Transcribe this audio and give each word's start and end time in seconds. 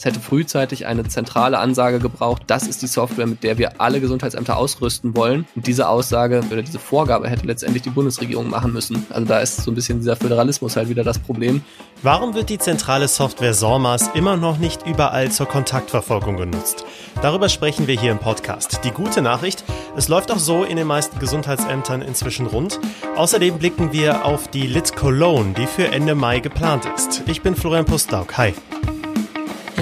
Es 0.00 0.06
hätte 0.06 0.20
frühzeitig 0.20 0.86
eine 0.86 1.06
zentrale 1.06 1.58
Ansage 1.58 1.98
gebraucht, 1.98 2.44
das 2.46 2.66
ist 2.66 2.80
die 2.80 2.86
Software, 2.86 3.26
mit 3.26 3.42
der 3.42 3.58
wir 3.58 3.82
alle 3.82 4.00
Gesundheitsämter 4.00 4.56
ausrüsten 4.56 5.14
wollen. 5.14 5.46
Und 5.54 5.66
diese 5.66 5.90
Aussage 5.90 6.42
oder 6.50 6.62
diese 6.62 6.78
Vorgabe 6.78 7.28
hätte 7.28 7.46
letztendlich 7.46 7.82
die 7.82 7.90
Bundesregierung 7.90 8.48
machen 8.48 8.72
müssen. 8.72 9.04
Also 9.10 9.26
da 9.26 9.40
ist 9.40 9.58
so 9.58 9.70
ein 9.70 9.74
bisschen 9.74 9.98
dieser 9.98 10.16
Föderalismus 10.16 10.74
halt 10.74 10.88
wieder 10.88 11.04
das 11.04 11.18
Problem. 11.18 11.60
Warum 12.02 12.32
wird 12.32 12.48
die 12.48 12.56
zentrale 12.56 13.08
Software 13.08 13.52
SORMAS 13.52 14.12
immer 14.14 14.38
noch 14.38 14.56
nicht 14.56 14.86
überall 14.86 15.30
zur 15.30 15.44
Kontaktverfolgung 15.44 16.38
genutzt? 16.38 16.86
Darüber 17.20 17.50
sprechen 17.50 17.86
wir 17.86 18.00
hier 18.00 18.12
im 18.12 18.20
Podcast. 18.20 18.80
Die 18.84 18.92
gute 18.92 19.20
Nachricht, 19.20 19.64
es 19.98 20.08
läuft 20.08 20.32
auch 20.32 20.38
so 20.38 20.64
in 20.64 20.78
den 20.78 20.86
meisten 20.86 21.18
Gesundheitsämtern 21.18 22.00
inzwischen 22.00 22.46
rund. 22.46 22.80
Außerdem 23.16 23.58
blicken 23.58 23.92
wir 23.92 24.24
auf 24.24 24.48
die 24.48 24.66
Lit 24.66 24.96
Cologne, 24.96 25.52
die 25.52 25.66
für 25.66 25.88
Ende 25.88 26.14
Mai 26.14 26.40
geplant 26.40 26.86
ist. 26.96 27.22
Ich 27.26 27.42
bin 27.42 27.54
Florian 27.54 27.84
Pustauk. 27.84 28.38
Hi. 28.38 28.54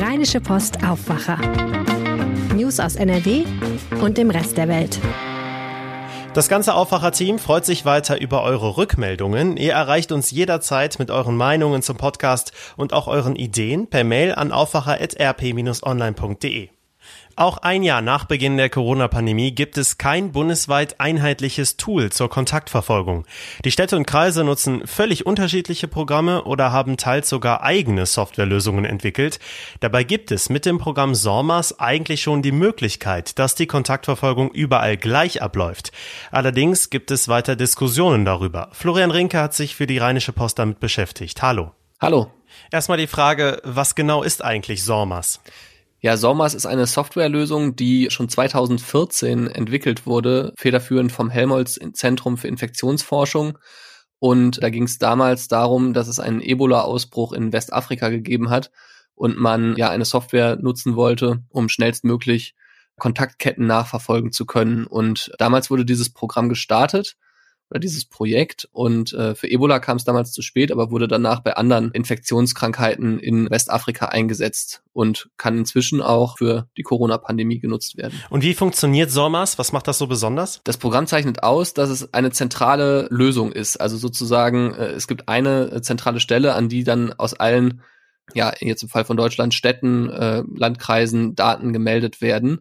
Rheinische 0.01 0.41
Post 0.41 0.87
Aufwacher. 0.87 1.39
News 2.55 2.79
aus 2.79 2.95
NRW 2.95 3.43
und 4.01 4.17
dem 4.17 4.31
Rest 4.31 4.57
der 4.57 4.69
Welt. 4.69 5.01
Das 6.35 6.49
ganze 6.49 6.75
Aufwacher-Team 6.75 7.41
freut 7.41 7.65
sich 7.65 7.85
weiter 7.85 8.21
über 8.21 8.45
eure 8.45 8.77
Rückmeldungen. 8.77 9.57
Ihr 9.57 9.73
erreicht 9.73 10.13
uns 10.13 10.31
jederzeit 10.31 11.01
mit 11.01 11.11
euren 11.11 11.37
Meinungen 11.37 11.83
zum 11.83 11.97
Podcast 11.97 12.53
und 12.77 12.93
auch 12.93 13.09
euren 13.09 13.35
Ideen 13.35 13.89
per 13.89 14.05
Mail 14.05 14.37
an 14.37 14.53
aufwacher.rp-online.de. 14.53 16.69
Auch 17.39 17.59
ein 17.59 17.85
Jahr 17.85 18.03
nach 18.03 18.25
Beginn 18.25 18.57
der 18.57 18.69
Corona-Pandemie 18.69 19.53
gibt 19.53 19.79
es 19.79 19.97
kein 19.97 20.33
bundesweit 20.33 20.99
einheitliches 20.99 21.77
Tool 21.77 22.11
zur 22.11 22.29
Kontaktverfolgung. 22.29 23.27
Die 23.65 23.71
Städte 23.71 23.95
und 23.95 24.09
Kreise 24.09 24.43
nutzen 24.43 24.85
völlig 24.89 25.25
unterschiedliche 25.25 25.87
Programme 25.87 26.43
oder 26.43 26.73
haben 26.73 26.97
teils 26.97 27.29
sogar 27.29 27.63
eigene 27.63 28.07
Softwarelösungen 28.07 28.85
entwickelt. 28.85 29.39
Dabei 29.79 30.03
gibt 30.03 30.33
es 30.33 30.49
mit 30.49 30.67
dem 30.67 30.79
Programm 30.79 31.15
SORMAS 31.15 31.79
eigentlich 31.79 32.23
schon 32.23 32.43
die 32.43 32.51
Möglichkeit, 32.51 33.39
dass 33.39 33.55
die 33.55 33.69
Kontaktverfolgung 33.69 34.51
überall 34.51 34.97
gleich 34.97 35.41
abläuft. 35.41 35.93
Allerdings 36.33 36.91
gibt 36.91 37.13
es 37.13 37.29
weiter 37.29 37.55
Diskussionen 37.55 38.25
darüber. 38.25 38.69
Florian 38.73 39.13
Rinke 39.13 39.39
hat 39.39 39.55
sich 39.55 39.77
für 39.77 39.87
die 39.87 39.99
Rheinische 39.99 40.33
Post 40.33 40.59
damit 40.59 40.81
beschäftigt. 40.81 41.41
Hallo. 41.41 41.71
Hallo. 42.01 42.33
Erstmal 42.73 42.99
die 42.99 43.07
Frage, 43.07 43.63
was 43.63 43.95
genau 43.95 44.25
ist 44.25 44.43
eigentlich 44.45 44.83
SORMAS? 44.83 45.41
Ja, 46.01 46.17
SORMAS 46.17 46.55
ist 46.55 46.67
eine 46.67 46.87
Softwarelösung, 46.87 47.75
die 47.75 48.09
schon 48.11 48.29
2014 48.29 49.49
entwickelt 49.49 50.07
wurde, 50.07 50.53
federführend 50.57 51.11
vom 51.11 51.29
Helmholtz 51.29 51.79
Zentrum 51.95 52.39
für 52.39 52.47
Infektionsforschung. 52.47 53.59
Und 54.21 54.63
da 54.63 54.71
ging 54.71 54.85
es 54.85 54.99
damals 54.99 55.49
darum, 55.49 55.95
dass 55.95 56.07
es 56.07 56.21
einen 56.21 56.41
Ebola-Ausbruch 56.41 57.33
in 57.33 57.53
Westafrika 57.53 58.11
gegeben 58.11 58.49
hat 58.49 58.71
und 59.17 59.39
man 59.39 59.77
ja 59.77 59.91
eine 59.91 60.05
Software 60.05 60.57
nutzen 60.57 60.95
wollte, 60.95 61.43
um 61.49 61.69
schnellstmöglich 61.69 62.55
Kontaktketten 62.97 63.67
nachverfolgen 63.67 64.31
zu 64.31 64.47
können. 64.47 64.87
Und 64.87 65.33
damals 65.39 65.69
wurde 65.69 65.85
dieses 65.85 66.13
Programm 66.13 66.49
gestartet 66.49 67.17
oder 67.71 67.81
dieses 67.81 68.05
Projekt. 68.07 68.69
Und 68.73 69.13
äh, 69.13 69.35
für 69.35 69.51
Ebola 69.51 69.79
kam 69.79 69.97
es 69.97 70.05
damals 70.05 70.33
zu 70.33 70.43
spät, 70.43 70.73
aber 70.73 70.91
wurde 70.91 71.09
danach 71.09 71.41
bei 71.41 71.57
anderen 71.57 71.91
Infektionskrankheiten 71.93 73.19
in 73.19 73.51
Westafrika 73.51 74.07
eingesetzt 74.07 74.83
und 74.93 75.31
kann 75.37 75.59
inzwischen 75.59 76.01
auch 76.01 76.39
für 76.39 76.69
die 76.77 76.83
Corona-Pandemie 76.83 77.59
genutzt 77.59 77.97
werden. 77.97 78.21
Und 78.31 78.43
wie 78.43 78.55
funktioniert 78.55 79.11
SORMAS? 79.11 79.59
Was 79.59 79.73
macht 79.73 79.89
das 79.89 79.99
so 79.99 80.07
besonders? 80.07 80.61
Das 80.65 80.79
Programm 80.79 81.07
zeichnet 81.07 81.43
aus, 81.43 81.75
dass 81.75 81.91
es 81.91 82.13
eine 82.15 82.31
zentrale 82.31 83.07
Lösung 83.11 83.53
ist. 83.53 83.77
Also 83.81 83.97
sozusagen, 83.97 84.75
äh, 84.75 84.89
es 84.89 85.07
gibt 85.07 85.29
eine 85.29 85.71
äh, 85.71 85.83
zentrale 85.83 86.21
Stelle, 86.21 86.55
an 86.55 86.69
die 86.69 86.85
dann 86.85 87.13
aus 87.13 87.35
allen, 87.35 87.83
ja, 88.35 88.53
jetzt 88.61 88.83
im 88.83 88.89
Fall 88.89 89.05
von 89.05 89.17
Deutschland, 89.17 89.55
Städten, 89.55 90.09
äh, 90.09 90.43
Landkreisen 90.55 91.35
Daten 91.35 91.73
gemeldet 91.73 92.21
werden 92.21 92.61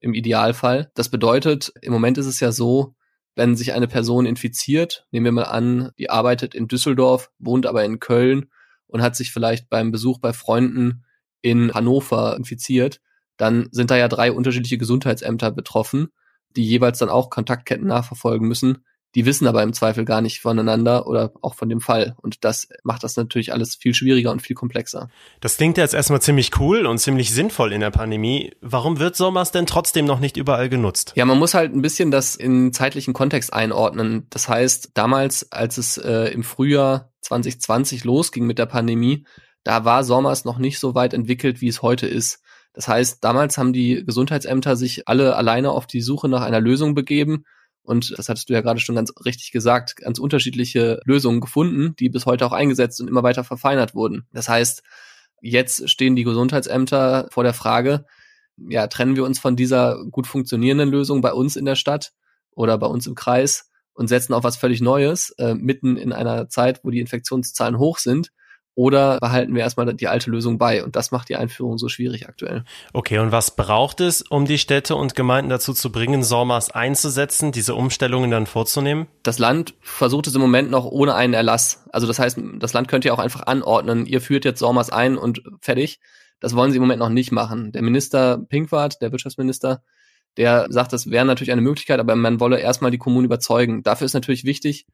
im 0.00 0.14
Idealfall. 0.14 0.90
Das 0.94 1.08
bedeutet, 1.08 1.72
im 1.82 1.92
Moment 1.92 2.18
ist 2.18 2.26
es 2.26 2.40
ja 2.40 2.52
so, 2.52 2.94
wenn 3.36 3.54
sich 3.54 3.74
eine 3.74 3.86
Person 3.86 4.26
infiziert, 4.26 5.06
nehmen 5.12 5.26
wir 5.26 5.32
mal 5.32 5.42
an, 5.44 5.90
die 5.98 6.10
arbeitet 6.10 6.54
in 6.54 6.68
Düsseldorf, 6.68 7.30
wohnt 7.38 7.66
aber 7.66 7.84
in 7.84 8.00
Köln 8.00 8.46
und 8.86 9.02
hat 9.02 9.14
sich 9.14 9.30
vielleicht 9.30 9.68
beim 9.68 9.92
Besuch 9.92 10.18
bei 10.18 10.32
Freunden 10.32 11.04
in 11.42 11.72
Hannover 11.74 12.34
infiziert, 12.36 13.00
dann 13.36 13.68
sind 13.70 13.90
da 13.90 13.96
ja 13.96 14.08
drei 14.08 14.32
unterschiedliche 14.32 14.78
Gesundheitsämter 14.78 15.52
betroffen, 15.52 16.08
die 16.56 16.64
jeweils 16.64 16.98
dann 16.98 17.10
auch 17.10 17.28
Kontaktketten 17.28 17.86
nachverfolgen 17.86 18.48
müssen, 18.48 18.84
die 19.16 19.24
wissen 19.24 19.46
aber 19.46 19.62
im 19.62 19.72
Zweifel 19.72 20.04
gar 20.04 20.20
nicht 20.20 20.40
voneinander 20.42 21.06
oder 21.06 21.32
auch 21.40 21.54
von 21.54 21.70
dem 21.70 21.80
Fall. 21.80 22.14
Und 22.20 22.44
das 22.44 22.68
macht 22.84 23.02
das 23.02 23.16
natürlich 23.16 23.50
alles 23.50 23.74
viel 23.74 23.94
schwieriger 23.94 24.30
und 24.30 24.42
viel 24.42 24.54
komplexer. 24.54 25.08
Das 25.40 25.56
klingt 25.56 25.78
jetzt 25.78 25.94
erstmal 25.94 26.20
ziemlich 26.20 26.60
cool 26.60 26.84
und 26.84 26.98
ziemlich 26.98 27.32
sinnvoll 27.32 27.72
in 27.72 27.80
der 27.80 27.90
Pandemie. 27.90 28.52
Warum 28.60 28.98
wird 28.98 29.16
SOMAS 29.16 29.52
denn 29.52 29.64
trotzdem 29.64 30.04
noch 30.04 30.20
nicht 30.20 30.36
überall 30.36 30.68
genutzt? 30.68 31.14
Ja, 31.16 31.24
man 31.24 31.38
muss 31.38 31.54
halt 31.54 31.74
ein 31.74 31.80
bisschen 31.80 32.10
das 32.10 32.36
in 32.36 32.74
zeitlichen 32.74 33.14
Kontext 33.14 33.54
einordnen. 33.54 34.26
Das 34.28 34.50
heißt, 34.50 34.90
damals, 34.92 35.50
als 35.50 35.78
es 35.78 35.96
äh, 35.96 36.30
im 36.34 36.44
Frühjahr 36.44 37.10
2020 37.22 38.04
losging 38.04 38.46
mit 38.46 38.58
der 38.58 38.66
Pandemie, 38.66 39.24
da 39.64 39.86
war 39.86 40.04
SOMAS 40.04 40.44
noch 40.44 40.58
nicht 40.58 40.78
so 40.78 40.94
weit 40.94 41.14
entwickelt, 41.14 41.62
wie 41.62 41.68
es 41.68 41.80
heute 41.80 42.06
ist. 42.06 42.42
Das 42.74 42.86
heißt, 42.86 43.24
damals 43.24 43.56
haben 43.56 43.72
die 43.72 44.04
Gesundheitsämter 44.04 44.76
sich 44.76 45.08
alle 45.08 45.36
alleine 45.36 45.70
auf 45.70 45.86
die 45.86 46.02
Suche 46.02 46.28
nach 46.28 46.42
einer 46.42 46.60
Lösung 46.60 46.94
begeben 46.94 47.44
und 47.86 48.18
das 48.18 48.28
hattest 48.28 48.48
du 48.48 48.52
ja 48.52 48.60
gerade 48.60 48.80
schon 48.80 48.94
ganz 48.94 49.12
richtig 49.24 49.52
gesagt, 49.52 49.96
ganz 49.96 50.18
unterschiedliche 50.18 51.00
Lösungen 51.04 51.40
gefunden, 51.40 51.94
die 51.96 52.08
bis 52.08 52.26
heute 52.26 52.44
auch 52.46 52.52
eingesetzt 52.52 53.00
und 53.00 53.08
immer 53.08 53.22
weiter 53.22 53.44
verfeinert 53.44 53.94
wurden. 53.94 54.26
Das 54.32 54.48
heißt, 54.48 54.82
jetzt 55.40 55.88
stehen 55.88 56.16
die 56.16 56.24
Gesundheitsämter 56.24 57.28
vor 57.30 57.44
der 57.44 57.54
Frage, 57.54 58.04
ja, 58.56 58.86
trennen 58.86 59.16
wir 59.16 59.24
uns 59.24 59.38
von 59.38 59.54
dieser 59.54 60.04
gut 60.10 60.26
funktionierenden 60.26 60.90
Lösung 60.90 61.20
bei 61.20 61.32
uns 61.32 61.56
in 61.56 61.64
der 61.64 61.76
Stadt 61.76 62.12
oder 62.50 62.78
bei 62.78 62.86
uns 62.86 63.06
im 63.06 63.14
Kreis 63.14 63.70
und 63.92 64.08
setzen 64.08 64.34
auf 64.34 64.44
was 64.44 64.56
völlig 64.56 64.80
Neues, 64.80 65.30
äh, 65.38 65.54
mitten 65.54 65.96
in 65.96 66.12
einer 66.12 66.48
Zeit, 66.48 66.80
wo 66.82 66.90
die 66.90 67.00
Infektionszahlen 67.00 67.78
hoch 67.78 67.98
sind 67.98 68.32
oder 68.76 69.18
behalten 69.20 69.54
wir 69.54 69.62
erstmal 69.62 69.92
die 69.94 70.06
alte 70.06 70.30
Lösung 70.30 70.58
bei? 70.58 70.84
Und 70.84 70.94
das 70.94 71.10
macht 71.10 71.30
die 71.30 71.36
Einführung 71.36 71.78
so 71.78 71.88
schwierig 71.88 72.28
aktuell. 72.28 72.62
Okay, 72.92 73.18
und 73.18 73.32
was 73.32 73.56
braucht 73.56 74.00
es, 74.02 74.20
um 74.20 74.44
die 74.44 74.58
Städte 74.58 74.94
und 74.94 75.16
Gemeinden 75.16 75.48
dazu 75.48 75.72
zu 75.72 75.90
bringen, 75.90 76.22
SORMAS 76.22 76.70
einzusetzen, 76.70 77.52
diese 77.52 77.74
Umstellungen 77.74 78.30
dann 78.30 78.46
vorzunehmen? 78.46 79.06
Das 79.22 79.38
Land 79.38 79.74
versucht 79.80 80.26
es 80.26 80.34
im 80.34 80.42
Moment 80.42 80.70
noch 80.70 80.84
ohne 80.84 81.14
einen 81.14 81.32
Erlass. 81.32 81.84
Also 81.90 82.06
das 82.06 82.18
heißt, 82.18 82.38
das 82.58 82.74
Land 82.74 82.88
könnte 82.88 83.08
ja 83.08 83.14
auch 83.14 83.18
einfach 83.18 83.46
anordnen, 83.46 84.04
ihr 84.04 84.20
führt 84.20 84.44
jetzt 84.44 84.58
SORMAS 84.58 84.90
ein 84.90 85.16
und 85.16 85.42
fertig. 85.62 85.98
Das 86.38 86.54
wollen 86.54 86.70
sie 86.70 86.76
im 86.76 86.82
Moment 86.82 87.00
noch 87.00 87.08
nicht 87.08 87.32
machen. 87.32 87.72
Der 87.72 87.80
Minister 87.80 88.36
Pinkwart, 88.36 89.00
der 89.00 89.10
Wirtschaftsminister, 89.10 89.82
der 90.36 90.66
sagt, 90.68 90.92
das 90.92 91.10
wäre 91.10 91.24
natürlich 91.24 91.52
eine 91.52 91.62
Möglichkeit, 91.62 91.98
aber 91.98 92.14
man 92.14 92.40
wolle 92.40 92.58
erstmal 92.58 92.90
die 92.90 92.98
Kommunen 92.98 93.24
überzeugen. 93.24 93.82
Dafür 93.82 94.04
ist 94.04 94.12
natürlich 94.12 94.44
wichtig, 94.44 94.84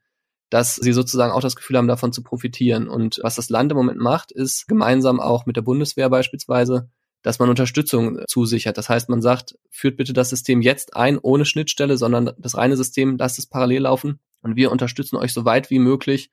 dass 0.52 0.76
sie 0.76 0.92
sozusagen 0.92 1.32
auch 1.32 1.40
das 1.40 1.56
Gefühl 1.56 1.78
haben, 1.78 1.88
davon 1.88 2.12
zu 2.12 2.22
profitieren. 2.22 2.86
Und 2.86 3.20
was 3.22 3.36
das 3.36 3.48
Land 3.48 3.72
im 3.72 3.78
Moment 3.78 3.98
macht, 3.98 4.32
ist 4.32 4.68
gemeinsam 4.68 5.18
auch 5.18 5.46
mit 5.46 5.56
der 5.56 5.62
Bundeswehr 5.62 6.10
beispielsweise, 6.10 6.90
dass 7.22 7.38
man 7.38 7.48
Unterstützung 7.48 8.18
zusichert. 8.26 8.76
Das 8.76 8.90
heißt, 8.90 9.08
man 9.08 9.22
sagt, 9.22 9.56
führt 9.70 9.96
bitte 9.96 10.12
das 10.12 10.28
System 10.28 10.60
jetzt 10.60 10.94
ein, 10.94 11.18
ohne 11.18 11.46
Schnittstelle, 11.46 11.96
sondern 11.96 12.32
das 12.36 12.54
reine 12.54 12.76
System, 12.76 13.16
lasst 13.16 13.38
es 13.38 13.46
parallel 13.46 13.84
laufen. 13.84 14.20
Und 14.42 14.54
wir 14.54 14.70
unterstützen 14.70 15.16
euch 15.16 15.32
so 15.32 15.46
weit 15.46 15.70
wie 15.70 15.78
möglich 15.78 16.30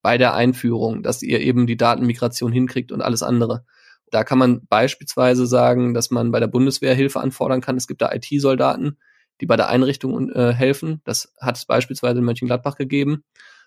bei 0.00 0.16
der 0.16 0.34
Einführung, 0.34 1.02
dass 1.02 1.24
ihr 1.24 1.40
eben 1.40 1.66
die 1.66 1.76
Datenmigration 1.76 2.52
hinkriegt 2.52 2.92
und 2.92 3.02
alles 3.02 3.24
andere. 3.24 3.64
Da 4.12 4.22
kann 4.22 4.38
man 4.38 4.64
beispielsweise 4.68 5.44
sagen, 5.44 5.92
dass 5.92 6.12
man 6.12 6.30
bei 6.30 6.38
der 6.38 6.46
Bundeswehr 6.46 6.94
Hilfe 6.94 7.18
anfordern 7.18 7.62
kann. 7.62 7.76
Es 7.76 7.88
gibt 7.88 8.00
da 8.00 8.12
IT-Soldaten, 8.12 8.96
die 9.40 9.46
bei 9.46 9.56
der 9.56 9.70
Einrichtung 9.70 10.30
äh, 10.30 10.52
helfen. 10.52 11.00
Das 11.04 11.34
hat 11.40 11.56
es 11.56 11.64
beispielsweise 11.64 12.20
in 12.20 12.24
Mönchengladbach 12.24 12.76
gegeben. 12.76 13.24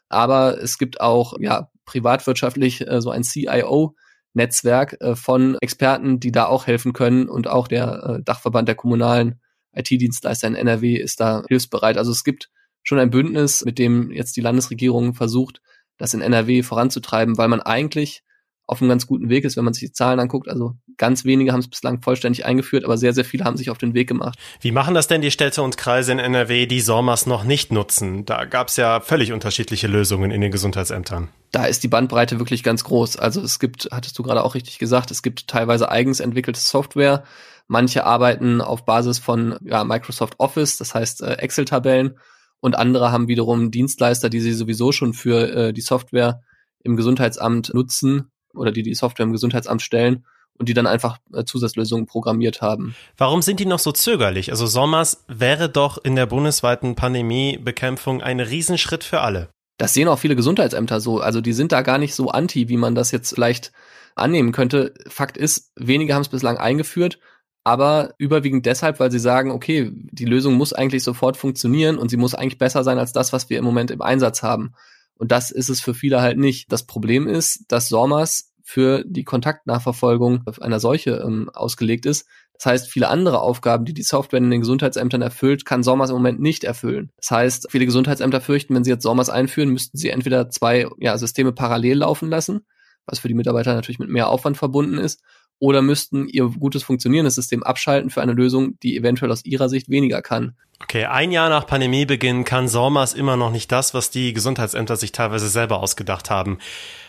Aber 0.10 0.62
es 0.62 0.78
gibt 0.78 1.02
auch 1.02 1.36
ja 1.40 1.70
privatwirtschaftlich 1.86 2.88
äh, 2.88 3.02
so 3.02 3.10
ein 3.12 3.24
CIO-Netzwerk 3.24 4.98
äh, 5.02 5.16
von 5.16 5.58
Experten, 5.62 6.20
die 6.20 6.32
da 6.32 6.46
auch 6.46 6.68
helfen 6.68 6.94
können. 6.94 7.30
Und 7.30 7.48
auch 7.48 7.68
der 7.68 8.18
äh, 8.20 8.24
Dachverband 8.24 8.68
der 8.68 8.76
kommunalen 8.76 9.40
IT-Dienstleister 9.74 10.48
in 10.48 10.56
NRW 10.56 10.96
ist 10.96 11.20
da 11.20 11.44
hilfsbereit. 11.48 11.98
Also 11.98 12.12
es 12.12 12.24
gibt 12.24 12.50
schon 12.84 13.00
ein 13.00 13.12
Bündnis, 13.12 13.64
mit 13.66 13.78
dem 13.78 14.12
jetzt 14.12 14.36
die 14.36 14.42
Landesregierung 14.42 15.14
versucht, 15.14 15.62
das 15.98 16.14
in 16.14 16.22
NRW 16.22 16.64
voranzutreiben, 16.64 17.38
weil 17.38 17.48
man 17.48 17.62
eigentlich 17.62 18.24
auf 18.70 18.82
einem 18.82 18.90
ganz 18.90 19.08
guten 19.08 19.30
Weg 19.30 19.46
ist, 19.46 19.58
wenn 19.58 19.64
man 19.64 19.74
sich 19.74 19.90
die 19.90 19.92
Zahlen 19.92 20.20
anguckt. 20.20 20.48
Also 20.48 20.76
ganz 20.98 21.26
wenige 21.26 21.52
haben 21.52 21.60
es 21.60 21.68
bislang 21.68 22.04
vollständig 22.04 22.46
eingeführt, 22.46 22.86
aber 22.86 23.00
sehr, 23.00 23.14
sehr 23.14 23.26
viele 23.26 23.44
haben 23.44 23.58
sich 23.58 23.72
auf 23.72 23.80
den 23.80 23.96
Weg 23.96 24.08
gemacht. 24.08 24.38
Wie 24.62 24.72
machen 24.72 24.94
das 24.94 25.08
denn 25.08 25.22
die 25.22 25.32
Städte 25.32 25.64
und 25.64 25.76
Kreise 25.76 26.12
in 26.12 26.20
NRW, 26.20 26.68
die 26.68 26.80
SORMAS 26.80 27.26
noch 27.26 27.44
nicht 27.44 27.72
nutzen? 27.72 28.26
Da 28.26 28.46
gab 28.46 28.68
es 28.68 28.78
ja 28.78 29.00
völlig 29.00 29.34
unterschiedliche 29.34 29.88
Lösungen 29.88 30.30
in 30.30 30.40
den 30.40 30.52
Gesundheitsämtern. 30.52 31.30
Da 31.52 31.66
ist 31.66 31.82
die 31.82 31.88
Bandbreite 31.88 32.38
wirklich 32.38 32.62
ganz 32.62 32.84
groß. 32.84 33.18
Also 33.18 33.42
es 33.42 33.58
gibt, 33.58 33.90
hattest 33.92 34.20
du 34.20 34.22
gerade 34.22 34.44
auch 34.44 34.54
richtig 34.54 34.78
gesagt, 34.78 35.10
es 35.10 35.24
gibt 35.24 35.48
teilweise 35.48 35.90
eigens 35.90 36.20
entwickelte 36.20 36.60
Software. 36.60 37.24
Manche 37.68 38.06
arbeiten 38.06 38.62
auf 38.62 38.86
Basis 38.86 39.18
von 39.18 39.58
ja, 39.64 39.84
Microsoft 39.84 40.36
Office, 40.38 40.78
das 40.78 40.94
heißt 40.94 41.24
äh, 41.24 41.34
Excel-Tabellen. 41.34 42.20
Und 42.60 42.78
andere 42.78 43.12
haben 43.12 43.28
wiederum 43.28 43.72
Dienstleister, 43.72 44.30
die 44.30 44.42
sie 44.42 44.54
sowieso 44.54 44.92
schon 44.92 45.16
für 45.16 45.50
äh, 45.52 45.74
die 45.74 45.82
Software 45.82 46.42
im 46.84 46.96
Gesundheitsamt 46.96 47.74
nutzen 47.74 48.30
oder 48.54 48.72
die 48.72 48.84
die 48.84 48.94
Software 48.94 49.26
im 49.26 49.32
Gesundheitsamt 49.32 49.82
stellen 49.82 50.26
und 50.60 50.70
die 50.70 50.74
dann 50.74 50.88
einfach 50.88 51.18
äh, 51.34 51.46
Zusatzlösungen 51.46 52.06
programmiert 52.06 52.62
haben. 52.62 52.96
Warum 53.18 53.42
sind 53.42 53.60
die 53.60 53.66
noch 53.66 53.80
so 53.80 53.92
zögerlich? 53.92 54.52
Also 54.52 54.68
SORMAS 54.68 55.24
wäre 55.28 55.70
doch 55.70 55.98
in 56.04 56.16
der 56.16 56.26
bundesweiten 56.26 56.96
Pandemiebekämpfung 56.96 58.22
ein 58.22 58.40
Riesenschritt 58.40 59.04
für 59.04 59.22
alle. 59.22 59.50
Das 59.78 59.94
sehen 59.94 60.10
auch 60.10 60.20
viele 60.20 60.36
Gesundheitsämter 60.36 61.00
so. 61.00 61.22
Also 61.22 61.40
die 61.40 61.54
sind 61.54 61.72
da 61.72 61.82
gar 61.82 61.98
nicht 61.98 62.14
so 62.14 62.30
anti, 62.30 62.68
wie 62.68 62.76
man 62.76 62.96
das 62.96 63.12
jetzt 63.12 63.34
vielleicht 63.34 63.72
annehmen 64.16 64.52
könnte. 64.52 64.94
Fakt 65.08 65.38
ist, 65.38 65.72
wenige 65.76 66.14
haben 66.14 66.22
es 66.22 66.30
bislang 66.30 66.58
eingeführt, 66.58 67.20
aber 67.64 68.14
überwiegend 68.18 68.66
deshalb, 68.66 69.00
weil 69.00 69.12
sie 69.12 69.20
sagen, 69.20 69.52
okay, 69.52 69.92
die 69.94 70.26
Lösung 70.26 70.56
muss 70.56 70.74
eigentlich 70.74 71.04
sofort 71.04 71.38
funktionieren 71.38 71.98
und 71.98 72.10
sie 72.10 72.18
muss 72.18 72.36
eigentlich 72.36 72.58
besser 72.58 72.84
sein 72.84 73.00
als 73.00 73.14
das, 73.14 73.32
was 73.32 73.50
wir 73.50 73.58
im 73.58 73.64
Moment 73.64 73.92
im 73.92 74.02
Einsatz 74.02 74.44
haben. 74.44 74.74
Und 75.20 75.32
das 75.32 75.52
ist 75.52 75.70
es 75.70 75.82
für 75.82 75.94
viele 75.94 76.22
halt 76.22 76.38
nicht. 76.38 76.72
Das 76.72 76.88
Problem 76.88 77.28
ist, 77.28 77.66
dass 77.68 77.90
SORMAS 77.90 78.54
für 78.64 79.04
die 79.06 79.24
Kontaktnachverfolgung 79.26 80.46
einer 80.62 80.80
Seuche 80.80 81.24
ähm, 81.26 81.50
ausgelegt 81.54 82.06
ist. 82.06 82.26
Das 82.54 82.66
heißt, 82.66 82.90
viele 82.90 83.10
andere 83.10 83.42
Aufgaben, 83.42 83.86
die 83.86 83.94
die 83.94 84.04
Software 84.04 84.40
in 84.40 84.50
den 84.50 84.62
Gesundheitsämtern 84.62 85.22
erfüllt, 85.22 85.66
kann 85.66 85.84
SORMAS 85.84 86.10
im 86.10 86.18
Moment 86.18 86.40
nicht 86.40 86.64
erfüllen. 86.64 87.12
Das 87.18 87.32
heißt, 87.32 87.68
viele 87.70 87.86
Gesundheitsämter 87.86 88.42
fürchten, 88.42 88.76
wenn 88.76 88.84
sie 88.84 88.92
jetzt 88.92 89.04
SORMAS 89.04 89.30
einführen, 89.30 89.70
müssten 89.70 89.98
sie 89.98 90.10
entweder 90.10 90.50
zwei 90.50 90.88
ja, 91.00 91.18
Systeme 91.18 91.52
parallel 91.52 91.98
laufen 92.00 92.30
lassen, 92.30 92.66
was 93.06 93.20
für 93.20 93.28
die 93.28 93.34
Mitarbeiter 93.34 93.74
natürlich 93.74 94.00
mit 94.00 94.10
mehr 94.10 94.30
Aufwand 94.30 94.58
verbunden 94.58 94.98
ist, 94.98 95.22
oder 95.60 95.82
müssten 95.82 96.28
ihr 96.28 96.50
gutes 96.50 96.84
funktionierendes 96.84 97.36
System 97.36 97.64
abschalten 97.64 98.10
für 98.10 98.22
eine 98.22 98.34
Lösung, 98.34 98.80
die 98.80 98.98
eventuell 98.98 99.32
aus 99.32 99.46
ihrer 99.46 99.70
Sicht 99.70 99.90
weniger 99.90 100.22
kann. 100.22 100.56
Okay, 100.82 101.06
ein 101.06 101.32
Jahr 101.32 101.50
nach 101.50 101.68
Pandemiebeginn 101.68 102.46
kann 102.46 102.70
SORMAS 102.70 103.14
immer 103.14 103.36
noch 103.36 103.52
nicht 103.52 103.72
das, 103.72 103.94
was 103.94 104.12
die 104.12 104.32
Gesundheitsämter 104.32 104.96
sich 104.96 105.12
teilweise 105.12 105.50
selber 105.50 105.82
ausgedacht 105.82 106.30
haben. 106.30 106.58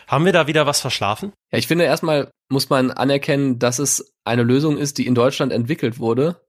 Haben 0.07 0.25
wir 0.25 0.33
da 0.33 0.47
wieder 0.47 0.65
was 0.65 0.81
verschlafen? 0.81 1.31
Ja, 1.51 1.57
ich 1.57 1.67
finde 1.67 1.85
erstmal 1.85 2.29
muss 2.49 2.69
man 2.69 2.91
anerkennen, 2.91 3.59
dass 3.59 3.79
es 3.79 4.13
eine 4.25 4.43
Lösung 4.43 4.77
ist, 4.77 4.97
die 4.97 5.07
in 5.07 5.15
Deutschland 5.15 5.53
entwickelt 5.53 5.99
wurde 5.99 6.41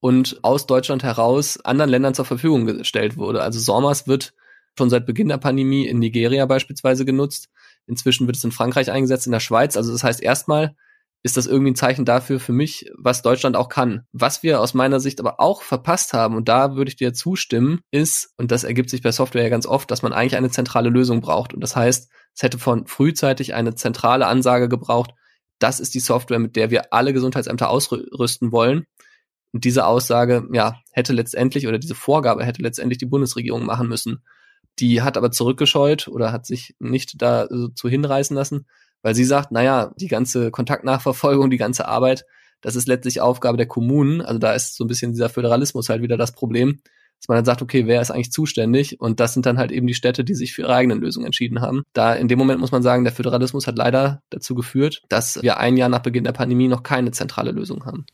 und 0.00 0.38
aus 0.42 0.66
Deutschland 0.66 1.02
heraus 1.02 1.60
anderen 1.60 1.90
Ländern 1.90 2.14
zur 2.14 2.24
Verfügung 2.24 2.64
gestellt 2.64 3.18
wurde. 3.18 3.42
Also 3.42 3.60
SORMAS 3.60 4.08
wird 4.08 4.32
schon 4.78 4.88
seit 4.88 5.04
Beginn 5.04 5.28
der 5.28 5.36
Pandemie 5.36 5.86
in 5.86 5.98
Nigeria 5.98 6.46
beispielsweise 6.46 7.04
genutzt. 7.04 7.50
Inzwischen 7.86 8.26
wird 8.26 8.36
es 8.36 8.44
in 8.44 8.52
Frankreich 8.52 8.90
eingesetzt, 8.90 9.26
in 9.26 9.32
der 9.32 9.40
Schweiz. 9.40 9.76
Also 9.76 9.92
das 9.92 10.02
heißt 10.02 10.22
erstmal, 10.22 10.74
ist 11.22 11.36
das 11.36 11.46
irgendwie 11.46 11.72
ein 11.72 11.76
Zeichen 11.76 12.04
dafür 12.04 12.40
für 12.40 12.52
mich, 12.52 12.90
was 12.96 13.22
Deutschland 13.22 13.56
auch 13.56 13.68
kann. 13.68 14.06
Was 14.12 14.42
wir 14.42 14.60
aus 14.60 14.72
meiner 14.72 15.00
Sicht 15.00 15.20
aber 15.20 15.38
auch 15.38 15.62
verpasst 15.62 16.14
haben, 16.14 16.34
und 16.34 16.48
da 16.48 16.76
würde 16.76 16.88
ich 16.88 16.96
dir 16.96 17.12
zustimmen, 17.12 17.80
ist, 17.90 18.32
und 18.38 18.50
das 18.50 18.64
ergibt 18.64 18.88
sich 18.88 19.02
bei 19.02 19.12
Software 19.12 19.42
ja 19.42 19.48
ganz 19.50 19.66
oft, 19.66 19.90
dass 19.90 20.02
man 20.02 20.12
eigentlich 20.12 20.36
eine 20.36 20.50
zentrale 20.50 20.88
Lösung 20.88 21.20
braucht. 21.20 21.52
Und 21.52 21.60
das 21.60 21.76
heißt, 21.76 22.10
es 22.34 22.42
hätte 22.42 22.58
von 22.58 22.86
frühzeitig 22.86 23.54
eine 23.54 23.74
zentrale 23.74 24.26
Ansage 24.26 24.68
gebraucht, 24.68 25.10
das 25.58 25.78
ist 25.78 25.94
die 25.94 26.00
Software, 26.00 26.38
mit 26.38 26.56
der 26.56 26.70
wir 26.70 26.92
alle 26.94 27.12
Gesundheitsämter 27.12 27.68
ausrüsten 27.68 28.50
wollen. 28.50 28.86
Und 29.52 29.64
diese 29.64 29.84
Aussage, 29.84 30.48
ja, 30.52 30.76
hätte 30.92 31.12
letztendlich, 31.12 31.66
oder 31.66 31.78
diese 31.78 31.94
Vorgabe 31.94 32.44
hätte 32.44 32.62
letztendlich 32.62 32.98
die 32.98 33.06
Bundesregierung 33.06 33.66
machen 33.66 33.88
müssen. 33.88 34.24
Die 34.78 35.02
hat 35.02 35.18
aber 35.18 35.30
zurückgescheut 35.30 36.08
oder 36.08 36.32
hat 36.32 36.46
sich 36.46 36.74
nicht 36.78 37.20
dazu 37.20 37.88
hinreißen 37.88 38.34
lassen, 38.34 38.66
weil 39.02 39.14
sie 39.14 39.24
sagt, 39.24 39.52
naja, 39.52 39.92
die 39.96 40.08
ganze 40.08 40.50
Kontaktnachverfolgung, 40.50 41.50
die 41.50 41.56
ganze 41.56 41.88
Arbeit, 41.88 42.24
das 42.60 42.76
ist 42.76 42.88
letztlich 42.88 43.20
Aufgabe 43.20 43.56
der 43.56 43.66
Kommunen. 43.66 44.20
Also 44.20 44.38
da 44.38 44.52
ist 44.52 44.76
so 44.76 44.84
ein 44.84 44.88
bisschen 44.88 45.12
dieser 45.12 45.28
Föderalismus 45.28 45.88
halt 45.88 46.02
wieder 46.02 46.16
das 46.16 46.32
Problem, 46.32 46.80
dass 47.20 47.28
man 47.28 47.36
dann 47.36 47.44
sagt, 47.44 47.62
okay, 47.62 47.86
wer 47.86 48.00
ist 48.00 48.10
eigentlich 48.10 48.32
zuständig? 48.32 49.00
Und 49.00 49.20
das 49.20 49.34
sind 49.34 49.44
dann 49.44 49.58
halt 49.58 49.72
eben 49.72 49.86
die 49.86 49.94
Städte, 49.94 50.24
die 50.24 50.34
sich 50.34 50.54
für 50.54 50.62
ihre 50.62 50.74
eigenen 50.74 51.00
Lösungen 51.00 51.26
entschieden 51.26 51.60
haben. 51.60 51.82
Da 51.92 52.14
in 52.14 52.28
dem 52.28 52.38
Moment 52.38 52.60
muss 52.60 52.72
man 52.72 52.82
sagen, 52.82 53.04
der 53.04 53.12
Föderalismus 53.12 53.66
hat 53.66 53.76
leider 53.76 54.22
dazu 54.30 54.54
geführt, 54.54 55.02
dass 55.08 55.42
wir 55.42 55.58
ein 55.58 55.76
Jahr 55.76 55.90
nach 55.90 56.00
Beginn 56.00 56.24
der 56.24 56.32
Pandemie 56.32 56.68
noch 56.68 56.82
keine 56.82 57.10
zentrale 57.10 57.52
Lösung 57.52 57.84
haben. 57.84 58.06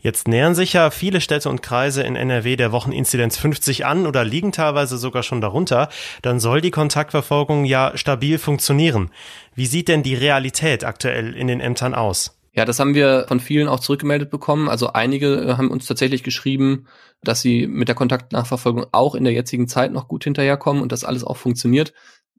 Jetzt 0.00 0.28
nähern 0.28 0.54
sich 0.54 0.72
ja 0.72 0.90
viele 0.90 1.20
Städte 1.20 1.48
und 1.48 1.62
Kreise 1.62 2.02
in 2.02 2.16
NRW 2.16 2.56
der 2.56 2.72
Wocheninzidenz 2.72 3.36
50 3.38 3.86
an 3.86 4.06
oder 4.06 4.24
liegen 4.24 4.52
teilweise 4.52 4.98
sogar 4.98 5.22
schon 5.22 5.40
darunter. 5.40 5.88
Dann 6.22 6.40
soll 6.40 6.60
die 6.60 6.70
Kontaktverfolgung 6.70 7.64
ja 7.64 7.92
stabil 7.96 8.38
funktionieren. 8.38 9.10
Wie 9.54 9.66
sieht 9.66 9.88
denn 9.88 10.02
die 10.02 10.14
Realität 10.14 10.84
aktuell 10.84 11.34
in 11.34 11.46
den 11.46 11.60
Ämtern 11.60 11.94
aus? 11.94 12.36
Ja, 12.52 12.64
das 12.64 12.80
haben 12.80 12.94
wir 12.94 13.26
von 13.28 13.38
vielen 13.38 13.68
auch 13.68 13.80
zurückgemeldet 13.80 14.30
bekommen. 14.30 14.68
Also 14.68 14.92
einige 14.92 15.36
äh, 15.36 15.52
haben 15.54 15.70
uns 15.70 15.86
tatsächlich 15.86 16.22
geschrieben, 16.22 16.86
dass 17.22 17.40
sie 17.40 17.66
mit 17.66 17.88
der 17.88 17.94
Kontaktnachverfolgung 17.94 18.86
auch 18.92 19.14
in 19.14 19.24
der 19.24 19.32
jetzigen 19.32 19.68
Zeit 19.68 19.92
noch 19.92 20.08
gut 20.08 20.24
hinterherkommen 20.24 20.82
und 20.82 20.90
dass 20.90 21.04
alles 21.04 21.22
auch 21.22 21.36
funktioniert. 21.36 21.92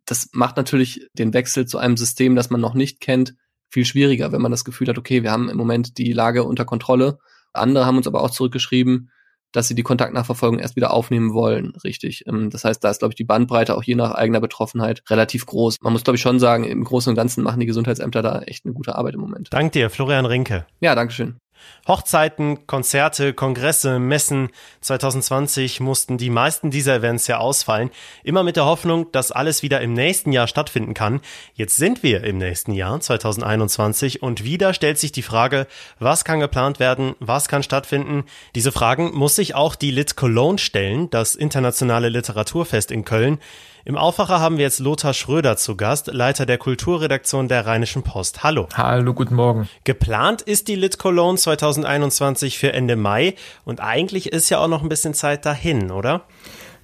Das 0.06 0.30
macht 0.34 0.58
natürlich 0.58 1.08
den 1.14 1.34
Wechsel 1.34 1.66
zu 1.66 1.78
einem 1.78 1.96
System, 1.96 2.36
das 2.36 2.50
man 2.50 2.60
noch 2.60 2.74
nicht 2.74 3.00
kennt, 3.00 3.36
viel 3.72 3.86
schwieriger, 3.86 4.32
wenn 4.32 4.42
man 4.42 4.52
das 4.52 4.66
Gefühl 4.66 4.88
hat, 4.88 4.98
okay, 4.98 5.24
wir 5.24 5.32
haben 5.32 5.50
im 5.50 5.58
Moment 5.58 5.98
die 5.98 6.14
Lage 6.14 6.44
unter 6.44 6.66
Kontrolle 6.66 7.18
andere 7.54 7.86
haben 7.86 7.98
uns 7.98 8.08
aber 8.08 8.22
auch 8.22 8.30
zurückgeschrieben, 8.30 9.12
dass 9.52 9.68
sie 9.68 9.76
die 9.76 9.84
Kontaktnachverfolgung 9.84 10.60
erst 10.60 10.78
wieder 10.78 10.94
aufnehmen 10.94 11.34
wollen, 11.34 11.74
richtig. 11.84 12.26
Ähm, 12.26 12.50
das 12.50 12.64
heißt, 12.64 12.82
da 12.84 12.90
ist, 12.90 13.00
glaube 13.00 13.12
ich, 13.12 13.18
die 13.18 13.26
Bandbreite 13.26 13.76
auch 13.76 13.84
je 13.84 13.96
nach 13.96 14.12
eigener 14.12 14.40
Betroffenheit 14.40 15.04
relativ 15.10 15.46
groß. 15.46 15.78
Man 15.82 15.92
muss, 15.92 16.06
glaube 16.06 16.16
ich, 16.16 16.22
schon 16.22 16.40
sagen, 16.40 16.64
im 16.64 16.84
Großen 16.86 17.10
und 17.10 17.16
Ganzen 17.18 17.44
machen 17.44 17.60
die 17.60 17.66
Gesundheitsämter 17.66 18.22
da 18.22 18.42
echt 18.44 18.66
eine 18.66 18.74
gute 18.74 18.96
Arbeit 18.96 19.16
im 19.16 19.22
Moment. 19.22 19.50
Dank 19.52 19.74
dir, 19.74 19.90
Florian 19.90 20.26
Rinke. 20.26 20.66
Ja, 20.80 20.96
Dankeschön. 20.96 21.41
Hochzeiten, 21.88 22.68
Konzerte, 22.68 23.34
Kongresse, 23.34 24.00
Messen. 24.00 24.50
2020 24.82 25.80
mussten 25.80 26.18
die 26.18 26.30
meisten 26.30 26.72
dieser 26.72 26.96
Events 26.96 27.28
ja 27.28 27.40
ausfallen. 27.40 27.90
Immer 28.24 28.44
mit 28.44 28.56
der 28.56 28.66
Hoffnung, 28.66 29.12
dass 29.12 29.32
alles 29.32 29.64
wieder 29.64 29.82
im 29.82 29.94
nächsten 29.94 30.32
Jahr 30.32 30.48
stattfinden 30.48 30.94
kann. 30.94 31.22
Jetzt 31.56 31.78
sind 31.78 32.04
wir 32.04 32.24
im 32.24 32.38
nächsten 32.38 32.74
Jahr, 32.74 33.00
2021, 33.00 34.22
und 34.22 34.44
wieder 34.44 34.74
stellt 34.74 35.00
sich 35.00 35.12
die 35.12 35.24
Frage, 35.24 35.68
was 36.00 36.24
kann 36.24 36.40
geplant 36.40 36.80
werden, 36.80 37.16
was 37.20 37.48
kann 37.48 37.64
stattfinden? 37.64 38.26
Diese 38.56 38.72
Fragen 38.72 39.12
muss 39.14 39.36
sich 39.36 39.56
auch 39.56 39.76
die 39.76 39.92
Lit 39.92 40.16
Cologne 40.16 40.60
stellen, 40.60 41.10
das 41.10 41.36
internationale 41.36 42.10
Literaturfest 42.10 42.92
in 42.92 43.06
Köln. 43.06 43.40
Im 43.84 43.98
Aufwacher 43.98 44.40
haben 44.40 44.58
wir 44.58 44.64
jetzt 44.64 44.80
Lothar 44.80 45.16
Schröder 45.16 45.58
zu 45.58 45.76
Gast, 45.76 46.06
Leiter 46.14 46.46
der 46.46 46.60
Kulturredaktion 46.60 47.48
der 47.48 47.66
Rheinischen 47.66 48.04
Post. 48.04 48.44
Hallo. 48.44 48.68
Hallo, 48.76 49.16
guten 49.16 49.34
Morgen. 49.34 49.68
Geplant 49.86 50.44
ist 50.44 50.68
die 50.68 50.76
Lit 50.76 51.00
Cologne 51.00 51.38
2021 51.38 52.60
für 52.60 52.74
Ende 52.74 52.96
Mai 52.96 53.34
und 53.66 53.80
eigentlich 53.80 54.32
ist 54.32 54.50
ja 54.50 54.60
auch 54.60 54.68
noch 54.68 54.84
ein 54.84 54.90
bisschen 54.90 55.16
Zeit 55.16 55.48
dahin, 55.48 55.90
oder? 55.90 56.22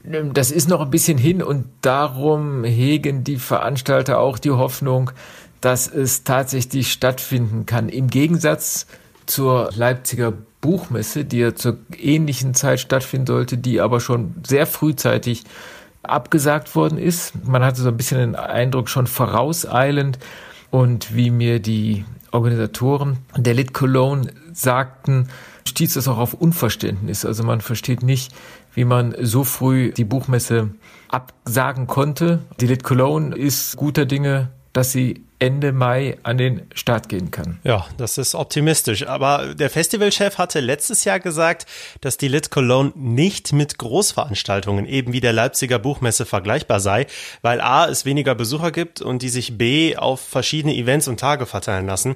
Das 0.04 0.50
ist 0.50 0.70
noch 0.70 0.82
ein 0.82 0.90
bisschen 0.90 1.20
hin 1.20 1.44
und 1.44 1.68
darum 1.82 2.64
hegen 2.64 3.24
die 3.24 3.38
Veranstalter 3.38 4.20
auch 4.20 4.40
die 4.40 4.52
Hoffnung, 4.52 5.12
dass 5.62 5.88
es 5.88 6.24
tatsächlich 6.24 6.92
stattfinden 6.92 7.68
kann. 7.68 7.90
Im 7.90 8.08
Gegensatz 8.08 8.88
zur 9.28 9.70
Leipziger 9.76 10.34
Buchmesse, 10.62 11.26
die 11.26 11.40
ja 11.40 11.54
zur 11.54 11.78
ähnlichen 11.96 12.56
Zeit 12.56 12.80
stattfinden 12.80 13.28
sollte, 13.28 13.58
die 13.58 13.82
aber 13.82 14.00
schon 14.00 14.34
sehr 14.46 14.66
frühzeitig 14.66 15.44
abgesagt 16.10 16.76
worden 16.76 16.98
ist. 16.98 17.46
Man 17.46 17.64
hatte 17.64 17.82
so 17.82 17.90
ein 17.90 17.98
bisschen 17.98 18.20
den 18.20 18.36
Eindruck, 18.36 18.90
schon 18.90 19.08
vorauseilend. 19.08 20.20
Und 20.70 21.16
wie 21.16 21.32
mir 21.32 21.60
die 21.60 22.06
Organisatoren 22.32 23.18
der 23.36 23.54
Lit 23.54 23.74
Cologne 23.74 24.32
sagten, 24.54 25.30
stieß 25.66 25.94
das 25.94 26.08
auch 26.08 26.18
auf 26.18 26.34
Unverständnis. 26.34 27.26
Also 27.26 27.44
man 27.44 27.62
versteht 27.62 28.04
nicht, 28.04 28.34
wie 28.74 28.86
man 28.86 29.16
so 29.22 29.44
früh 29.44 29.92
die 29.92 30.04
Buchmesse 30.04 30.72
absagen 31.10 31.88
konnte. 31.88 32.40
Die 32.60 32.68
Lit 32.68 32.84
Cologne 32.84 33.36
ist 33.36 33.78
guter 33.78 34.06
Dinge, 34.06 34.50
dass 34.74 34.92
sie 34.92 35.24
Ende 35.40 35.72
Mai 35.72 36.18
an 36.24 36.38
den 36.38 36.64
Start 36.74 37.10
gehen 37.10 37.30
kann. 37.30 37.60
Ja, 37.64 37.86
das 37.98 38.18
ist 38.18 38.34
optimistisch. 38.34 39.08
Aber 39.08 39.54
der 39.54 39.70
Festivalchef 39.70 40.40
hatte 40.40 40.60
letztes 40.60 41.04
Jahr 41.04 41.20
gesagt, 41.20 41.68
dass 42.02 42.18
die 42.18 42.28
Lit 42.28 42.50
Cologne 42.50 42.92
nicht 42.96 43.54
mit 43.54 43.78
Großveranstaltungen 43.78 44.86
eben 44.86 45.14
wie 45.14 45.22
der 45.22 45.34
Leipziger 45.34 45.78
Buchmesse 45.78 46.26
vergleichbar 46.26 46.80
sei, 46.80 47.06
weil 47.44 47.62
A, 47.62 47.88
es 47.88 48.04
weniger 48.04 48.34
Besucher 48.34 48.72
gibt 48.72 49.02
und 49.02 49.22
die 49.22 49.30
sich 49.30 49.58
B, 49.58 49.96
auf 49.96 50.22
verschiedene 50.22 50.76
Events 50.76 51.08
und 51.08 51.20
Tage 51.20 51.46
verteilen 51.46 51.86
lassen. 51.86 52.16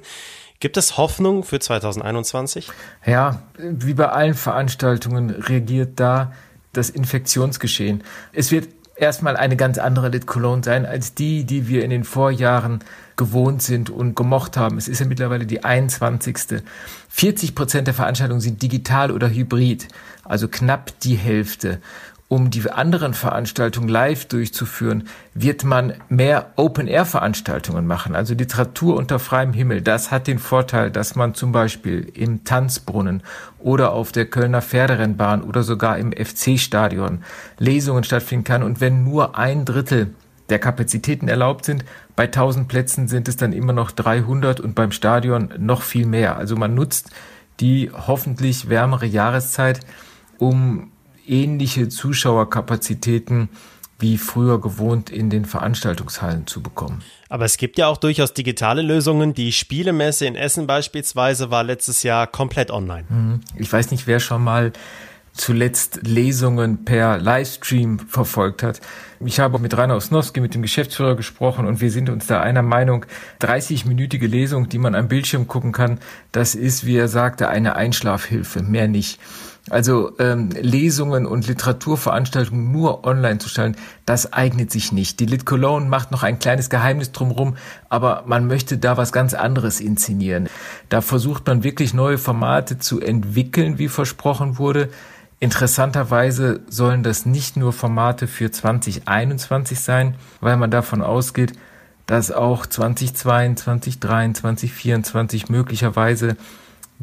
Gibt 0.58 0.76
es 0.76 0.96
Hoffnung 0.96 1.44
für 1.44 1.60
2021? 1.60 2.70
Ja, 3.04 3.42
wie 3.58 3.94
bei 3.94 4.08
allen 4.08 4.34
Veranstaltungen 4.34 5.30
reagiert 5.30 6.00
da 6.00 6.32
das 6.72 6.90
Infektionsgeschehen. 6.90 8.02
Es 8.32 8.50
wird 8.50 8.68
erstmal 9.02 9.36
eine 9.36 9.56
ganz 9.56 9.78
andere 9.78 10.08
Lit 10.08 10.26
Cologne 10.26 10.62
sein 10.64 10.86
als 10.86 11.14
die, 11.14 11.44
die 11.44 11.68
wir 11.68 11.84
in 11.84 11.90
den 11.90 12.04
Vorjahren 12.04 12.80
gewohnt 13.16 13.62
sind 13.62 13.90
und 13.90 14.16
gemocht 14.16 14.56
haben. 14.56 14.78
Es 14.78 14.88
ist 14.88 15.00
ja 15.00 15.06
mittlerweile 15.06 15.44
die 15.44 15.64
21. 15.64 16.62
40 17.08 17.54
Prozent 17.54 17.86
der 17.88 17.94
Veranstaltungen 17.94 18.40
sind 18.40 18.62
digital 18.62 19.10
oder 19.10 19.28
hybrid, 19.28 19.88
also 20.24 20.48
knapp 20.48 20.98
die 21.00 21.16
Hälfte 21.16 21.80
um 22.32 22.48
die 22.48 22.70
anderen 22.70 23.12
Veranstaltungen 23.12 23.90
live 23.90 24.24
durchzuführen, 24.24 25.06
wird 25.34 25.64
man 25.64 25.92
mehr 26.08 26.52
Open-Air-Veranstaltungen 26.56 27.86
machen, 27.86 28.14
also 28.14 28.32
Literatur 28.32 28.96
unter 28.96 29.18
freiem 29.18 29.52
Himmel. 29.52 29.82
Das 29.82 30.10
hat 30.10 30.28
den 30.28 30.38
Vorteil, 30.38 30.90
dass 30.90 31.14
man 31.14 31.34
zum 31.34 31.52
Beispiel 31.52 32.10
im 32.14 32.42
Tanzbrunnen 32.42 33.22
oder 33.58 33.92
auf 33.92 34.12
der 34.12 34.24
Kölner 34.24 34.62
Pferderennbahn 34.62 35.42
oder 35.42 35.62
sogar 35.62 35.98
im 35.98 36.10
FC-Stadion 36.10 37.22
Lesungen 37.58 38.02
stattfinden 38.02 38.44
kann. 38.44 38.62
Und 38.62 38.80
wenn 38.80 39.04
nur 39.04 39.36
ein 39.36 39.66
Drittel 39.66 40.14
der 40.48 40.58
Kapazitäten 40.58 41.28
erlaubt 41.28 41.66
sind. 41.66 41.84
Bei 42.16 42.24
1000 42.24 42.66
Plätzen 42.66 43.08
sind 43.08 43.28
es 43.28 43.36
dann 43.36 43.52
immer 43.52 43.72
noch 43.72 43.90
300 43.90 44.58
und 44.58 44.74
beim 44.74 44.90
Stadion 44.90 45.50
noch 45.58 45.82
viel 45.82 46.06
mehr. 46.06 46.36
Also 46.36 46.56
man 46.56 46.74
nutzt 46.74 47.10
die 47.60 47.90
hoffentlich 47.90 48.68
wärmere 48.68 49.06
Jahreszeit, 49.06 49.80
um 50.38 50.91
ähnliche 51.26 51.88
Zuschauerkapazitäten 51.88 53.48
wie 53.98 54.18
früher 54.18 54.60
gewohnt 54.60 55.10
in 55.10 55.30
den 55.30 55.44
Veranstaltungshallen 55.44 56.46
zu 56.46 56.60
bekommen. 56.60 57.02
Aber 57.28 57.44
es 57.44 57.56
gibt 57.56 57.78
ja 57.78 57.86
auch 57.86 57.96
durchaus 57.96 58.34
digitale 58.34 58.82
Lösungen. 58.82 59.32
Die 59.32 59.52
Spielemesse 59.52 60.26
in 60.26 60.34
Essen 60.34 60.66
beispielsweise 60.66 61.50
war 61.50 61.62
letztes 61.62 62.02
Jahr 62.02 62.26
komplett 62.26 62.70
online. 62.70 63.04
Mhm. 63.08 63.40
Ich 63.56 63.72
weiß 63.72 63.92
nicht, 63.92 64.06
wer 64.08 64.18
schon 64.18 64.42
mal 64.42 64.72
zuletzt 65.34 66.00
Lesungen 66.02 66.84
per 66.84 67.16
Livestream 67.18 68.00
verfolgt 68.00 68.62
hat. 68.62 68.80
Ich 69.24 69.40
habe 69.40 69.58
mit 69.58 69.76
Rainer 69.76 69.96
Osnowski, 69.96 70.40
mit 70.40 70.54
dem 70.54 70.62
Geschäftsführer 70.62 71.16
gesprochen 71.16 71.66
und 71.66 71.80
wir 71.80 71.90
sind 71.90 72.10
uns 72.10 72.26
da 72.26 72.40
einer 72.40 72.62
Meinung, 72.62 73.06
30-minütige 73.40 74.26
Lesung, 74.26 74.68
die 74.68 74.78
man 74.78 74.94
am 74.94 75.08
Bildschirm 75.08 75.46
gucken 75.46 75.72
kann, 75.72 76.00
das 76.32 76.54
ist, 76.54 76.84
wie 76.84 76.96
er 76.96 77.08
sagte, 77.08 77.48
eine 77.48 77.76
Einschlafhilfe, 77.76 78.62
mehr 78.62 78.88
nicht. 78.88 79.18
Also 79.70 80.18
ähm, 80.18 80.50
Lesungen 80.50 81.24
und 81.24 81.46
Literaturveranstaltungen 81.46 82.72
nur 82.72 83.06
online 83.06 83.38
zu 83.38 83.48
stellen, 83.48 83.76
das 84.04 84.32
eignet 84.32 84.72
sich 84.72 84.90
nicht. 84.90 85.20
Die 85.20 85.26
Lit 85.26 85.46
Cologne 85.46 85.88
macht 85.88 86.10
noch 86.10 86.24
ein 86.24 86.40
kleines 86.40 86.68
Geheimnis 86.68 87.12
drumherum, 87.12 87.56
aber 87.88 88.24
man 88.26 88.48
möchte 88.48 88.76
da 88.76 88.96
was 88.96 89.12
ganz 89.12 89.34
anderes 89.34 89.80
inszenieren. 89.80 90.48
Da 90.88 91.00
versucht 91.00 91.46
man 91.46 91.62
wirklich 91.62 91.94
neue 91.94 92.18
Formate 92.18 92.78
zu 92.78 93.00
entwickeln, 93.00 93.78
wie 93.78 93.88
versprochen 93.88 94.58
wurde. 94.58 94.88
Interessanterweise 95.38 96.60
sollen 96.68 97.04
das 97.04 97.24
nicht 97.24 97.56
nur 97.56 97.72
Formate 97.72 98.26
für 98.26 98.50
2021 98.50 99.78
sein, 99.78 100.16
weil 100.40 100.56
man 100.56 100.72
davon 100.72 101.02
ausgeht, 101.02 101.52
dass 102.06 102.32
auch 102.32 102.66
2022, 102.66 104.00
2023, 104.00 104.70
2024 104.72 105.48
möglicherweise 105.48 106.36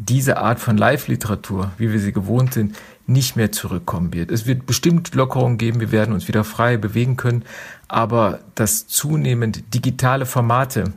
diese 0.06 0.38
Art 0.38 0.60
von 0.60 0.78
Live-Literatur, 0.78 1.72
wie 1.78 1.92
wir 1.92 2.00
sie 2.00 2.14
gewohnt 2.14 2.54
sind, 2.54 2.76
nicht 3.06 3.36
mehr 3.36 3.52
zurückkommen 3.52 4.14
wird. 4.14 4.32
Es 4.32 4.46
wird 4.46 4.66
bestimmt 4.66 5.14
Lockerungen 5.16 5.58
geben, 5.58 5.80
wir 5.80 5.92
werden 5.92 6.14
uns 6.14 6.28
wieder 6.28 6.44
frei 6.44 6.78
bewegen 6.78 7.18
können, 7.18 7.44
aber 7.88 8.40
dass 8.56 8.88
zunehmend 8.88 9.74
digitale 9.74 10.26
Formate 10.26 10.94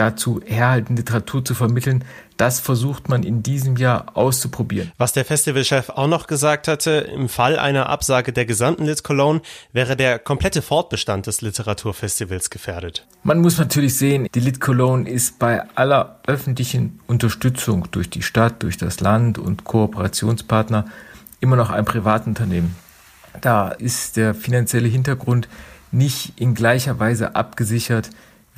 dazu 0.00 0.40
herhalten, 0.46 0.96
Literatur 0.96 1.44
zu 1.44 1.54
vermitteln, 1.54 2.04
das 2.38 2.58
versucht 2.58 3.10
man 3.10 3.22
in 3.22 3.42
diesem 3.42 3.76
Jahr 3.76 4.16
auszuprobieren. 4.16 4.92
Was 4.96 5.12
der 5.12 5.26
Festivalchef 5.26 5.90
auch 5.90 6.06
noch 6.06 6.26
gesagt 6.26 6.68
hatte, 6.68 6.90
im 7.14 7.28
Fall 7.28 7.58
einer 7.58 7.90
Absage 7.90 8.32
der 8.32 8.46
gesamten 8.46 8.86
Lit 8.86 9.04
Cologne 9.04 9.42
wäre 9.74 9.96
der 9.96 10.18
komplette 10.18 10.62
Fortbestand 10.62 11.26
des 11.26 11.42
Literaturfestivals 11.42 12.48
gefährdet. 12.48 13.06
Man 13.24 13.40
muss 13.40 13.58
natürlich 13.58 13.96
sehen, 13.98 14.26
die 14.34 14.40
Lit 14.40 14.58
Cologne 14.58 15.08
ist 15.08 15.38
bei 15.38 15.62
aller 15.74 16.20
öffentlichen 16.26 17.00
Unterstützung 17.06 17.88
durch 17.90 18.08
die 18.08 18.22
Stadt, 18.22 18.62
durch 18.62 18.78
das 18.78 19.00
Land 19.00 19.36
und 19.36 19.64
Kooperationspartner 19.64 20.86
immer 21.40 21.56
noch 21.56 21.68
ein 21.68 21.84
Privatunternehmen. 21.84 22.74
Da 23.42 23.68
ist 23.68 24.16
der 24.16 24.34
finanzielle 24.34 24.88
Hintergrund 24.88 25.46
nicht 25.92 26.40
in 26.40 26.54
gleicher 26.54 26.98
Weise 26.98 27.34
abgesichert 27.34 28.10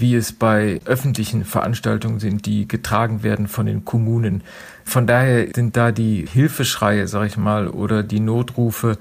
wie 0.03 0.15
es 0.15 0.33
bei 0.33 0.81
öffentlichen 0.85 1.47
Veranstaltungen 1.47 2.21
sind, 2.21 2.45
die 2.45 2.69
getragen 2.69 3.23
werden 3.23 3.49
von 3.49 3.65
den 3.65 3.87
Kommunen. 3.87 4.43
Von 4.85 5.07
daher 5.07 5.47
sind 5.55 5.77
da 5.79 5.93
die 5.93 6.27
Hilfeschreie, 6.31 7.09
sag 7.09 7.27
ich 7.27 7.39
mal, 7.39 7.69
oder 7.69 8.03
die 8.03 8.21
Notrufe 8.21 8.99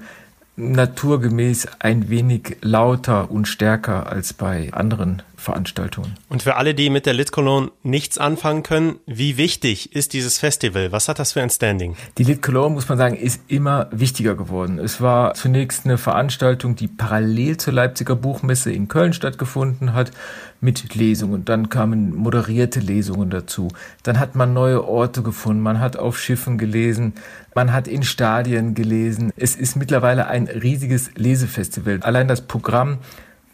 naturgemäß 0.54 1.66
ein 1.78 2.10
wenig 2.10 2.58
lauter 2.60 3.30
und 3.30 3.48
stärker 3.48 4.06
als 4.12 4.34
bei 4.34 4.70
anderen 4.72 5.22
Veranstaltungen. 5.36 6.14
Und 6.28 6.42
für 6.42 6.56
alle, 6.56 6.74
die 6.74 6.90
mit 6.90 7.06
der 7.06 7.14
Lit 7.14 7.32
Cologne 7.32 7.70
nichts 7.82 8.18
anfangen 8.18 8.62
können, 8.62 8.96
wie 9.06 9.38
wichtig 9.38 9.96
ist 9.96 10.12
dieses 10.12 10.38
Festival? 10.38 10.92
Was 10.92 11.08
hat 11.08 11.18
das 11.18 11.32
für 11.32 11.42
ein 11.42 11.50
Standing? 11.50 11.96
Die 12.18 12.24
Lit 12.24 12.42
Cologne, 12.42 12.74
muss 12.74 12.88
man 12.88 12.98
sagen, 12.98 13.16
ist 13.16 13.40
immer 13.48 13.88
wichtiger 13.90 14.34
geworden. 14.34 14.78
Es 14.78 15.00
war 15.00 15.34
zunächst 15.34 15.84
eine 15.84 15.98
Veranstaltung, 15.98 16.76
die 16.76 16.86
parallel 16.86 17.56
zur 17.56 17.72
Leipziger 17.72 18.14
Buchmesse 18.14 18.70
in 18.70 18.88
Köln 18.88 19.14
stattgefunden 19.14 19.94
hat 19.94 20.12
mit 20.62 20.94
Lesungen. 20.94 21.44
Dann 21.44 21.68
kamen 21.68 22.14
moderierte 22.14 22.80
Lesungen 22.80 23.28
dazu. 23.28 23.68
Dann 24.04 24.18
hat 24.18 24.36
man 24.36 24.54
neue 24.54 24.86
Orte 24.86 25.22
gefunden. 25.22 25.60
Man 25.60 25.80
hat 25.80 25.96
auf 25.96 26.18
Schiffen 26.18 26.56
gelesen. 26.56 27.14
Man 27.54 27.72
hat 27.72 27.88
in 27.88 28.04
Stadien 28.04 28.74
gelesen. 28.74 29.32
Es 29.36 29.56
ist 29.56 29.76
mittlerweile 29.76 30.28
ein 30.28 30.46
riesiges 30.46 31.10
Lesefestival. 31.16 32.00
Allein 32.02 32.28
das 32.28 32.42
Programm 32.42 32.98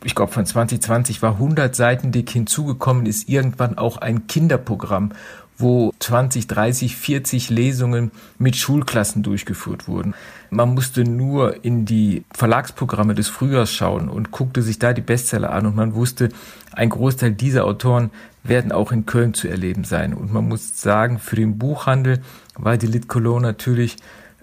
ich 0.04 0.14
glaube, 0.14 0.30
von 0.30 0.46
2020 0.46 1.22
war 1.22 1.32
100 1.32 1.74
Seiten 1.74 2.12
dick 2.12 2.30
hinzugekommen, 2.30 3.04
ist 3.06 3.28
irgendwann 3.28 3.78
auch 3.78 3.96
ein 3.96 4.28
Kinderprogramm, 4.28 5.10
wo 5.58 5.92
20, 5.98 6.46
30, 6.46 6.96
40 6.96 7.50
Lesungen 7.50 8.12
mit 8.38 8.56
Schulklassen 8.56 9.22
durchgeführt 9.22 9.88
wurden. 9.88 10.14
Man 10.50 10.74
musste 10.74 11.04
nur 11.04 11.64
in 11.64 11.84
die 11.84 12.24
Verlagsprogramme 12.32 13.14
des 13.14 13.28
Frühjahrs 13.28 13.72
schauen 13.72 14.08
und 14.08 14.30
guckte 14.30 14.62
sich 14.62 14.78
da 14.78 14.92
die 14.92 15.02
Bestseller 15.02 15.52
an 15.52 15.66
und 15.66 15.76
man 15.76 15.94
wusste, 15.94 16.30
ein 16.72 16.90
Großteil 16.90 17.32
dieser 17.32 17.64
Autoren 17.64 18.10
werden 18.44 18.70
auch 18.72 18.92
in 18.92 19.04
Köln 19.04 19.34
zu 19.34 19.48
erleben 19.48 19.84
sein. 19.84 20.14
Und 20.14 20.32
man 20.32 20.48
muss 20.48 20.80
sagen, 20.80 21.18
für 21.18 21.36
den 21.36 21.58
Buchhandel 21.58 22.22
war 22.56 22.76
die 22.76 22.86
Lit 22.86 23.08
Cologne 23.08 23.42
natürlich 23.42 23.96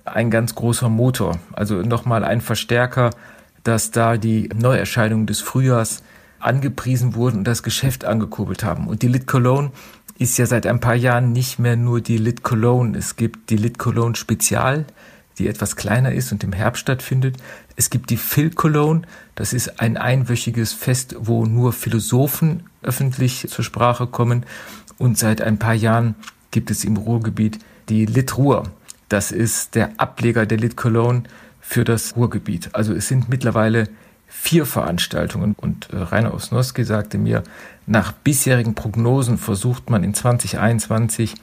ein 0.04 0.30
ganz 0.30 0.54
großer 0.54 0.90
Motor. 0.90 1.40
Also 1.54 1.82
nochmal 1.82 2.24
ein 2.24 2.42
Verstärker, 2.42 3.12
dass 3.64 3.92
da 3.92 4.18
die 4.18 4.50
Neuerscheinungen 4.54 5.26
des 5.26 5.42
Frühjahrs 5.42 6.04
angepriesen 6.40 7.16
wurden 7.16 7.40
und 7.40 7.44
das 7.46 7.64
Geschäft 7.64 8.06
angekurbelt 8.06 8.64
haben. 8.64 8.88
Und 8.88 9.02
die 9.02 9.08
Lit 9.08 9.26
Cologne 9.26 9.72
ist 10.18 10.38
ja 10.38 10.46
seit 10.46 10.66
ein 10.66 10.80
paar 10.80 10.96
Jahren 10.96 11.34
nicht 11.34 11.60
mehr 11.60 11.76
nur 11.76 12.02
die 12.02 12.18
Lit 12.18 12.44
Cologne. 12.44 12.98
Es 12.98 13.16
gibt 13.16 13.50
die 13.50 13.58
Lit 13.58 13.78
Cologne 13.78 14.16
Spezial, 14.16 14.86
die 15.38 15.48
etwas 15.48 15.76
kleiner 15.76 16.14
ist 16.14 16.32
und 16.32 16.44
im 16.44 16.54
Herbst 16.54 16.82
stattfindet. 16.82 17.38
Es 17.76 17.90
gibt 17.90 18.10
die 18.10 18.18
Phil 18.18 18.52
Cologne, 18.52 19.02
das 19.36 19.52
ist 19.52 19.82
ein 19.82 19.98
einwöchiges 19.98 20.72
Fest, 20.72 21.16
wo 21.20 21.46
nur 21.46 21.74
Philosophen 21.74 22.64
öffentlich 22.82 23.48
zur 23.50 23.66
Sprache 23.66 24.08
kommen. 24.08 24.46
Und 24.98 25.18
seit 25.18 25.42
ein 25.42 25.60
paar 25.60 25.74
Jahren 25.74 26.16
gibt 26.52 26.72
es 26.72 26.86
im 26.86 26.96
Ruhrgebiet 26.96 27.60
die 27.90 28.06
Lit 28.06 28.38
Ruhr. 28.38 28.64
Das 29.10 29.34
ist 29.34 29.76
der 29.76 29.92
Ableger 29.98 30.46
der 30.46 30.58
Lit 30.58 30.78
Cologne 30.78 31.24
für 31.60 31.84
das 31.84 32.16
Ruhrgebiet. 32.16 32.70
Also 32.74 32.94
es 32.94 33.10
sind 33.10 33.28
mittlerweile 33.28 33.90
vier 34.46 34.68
Veranstaltungen 34.68 35.56
und 35.58 35.90
äh, 35.92 35.98
Rainer 35.98 36.32
Osnowski 36.32 36.84
sagte 36.84 37.18
mir, 37.18 37.42
nach 37.88 38.12
bisherigen 38.12 38.76
Prognosen 38.76 39.40
versucht 39.40 39.90
man 39.90 40.04
in 40.04 40.14
2021 40.14 41.34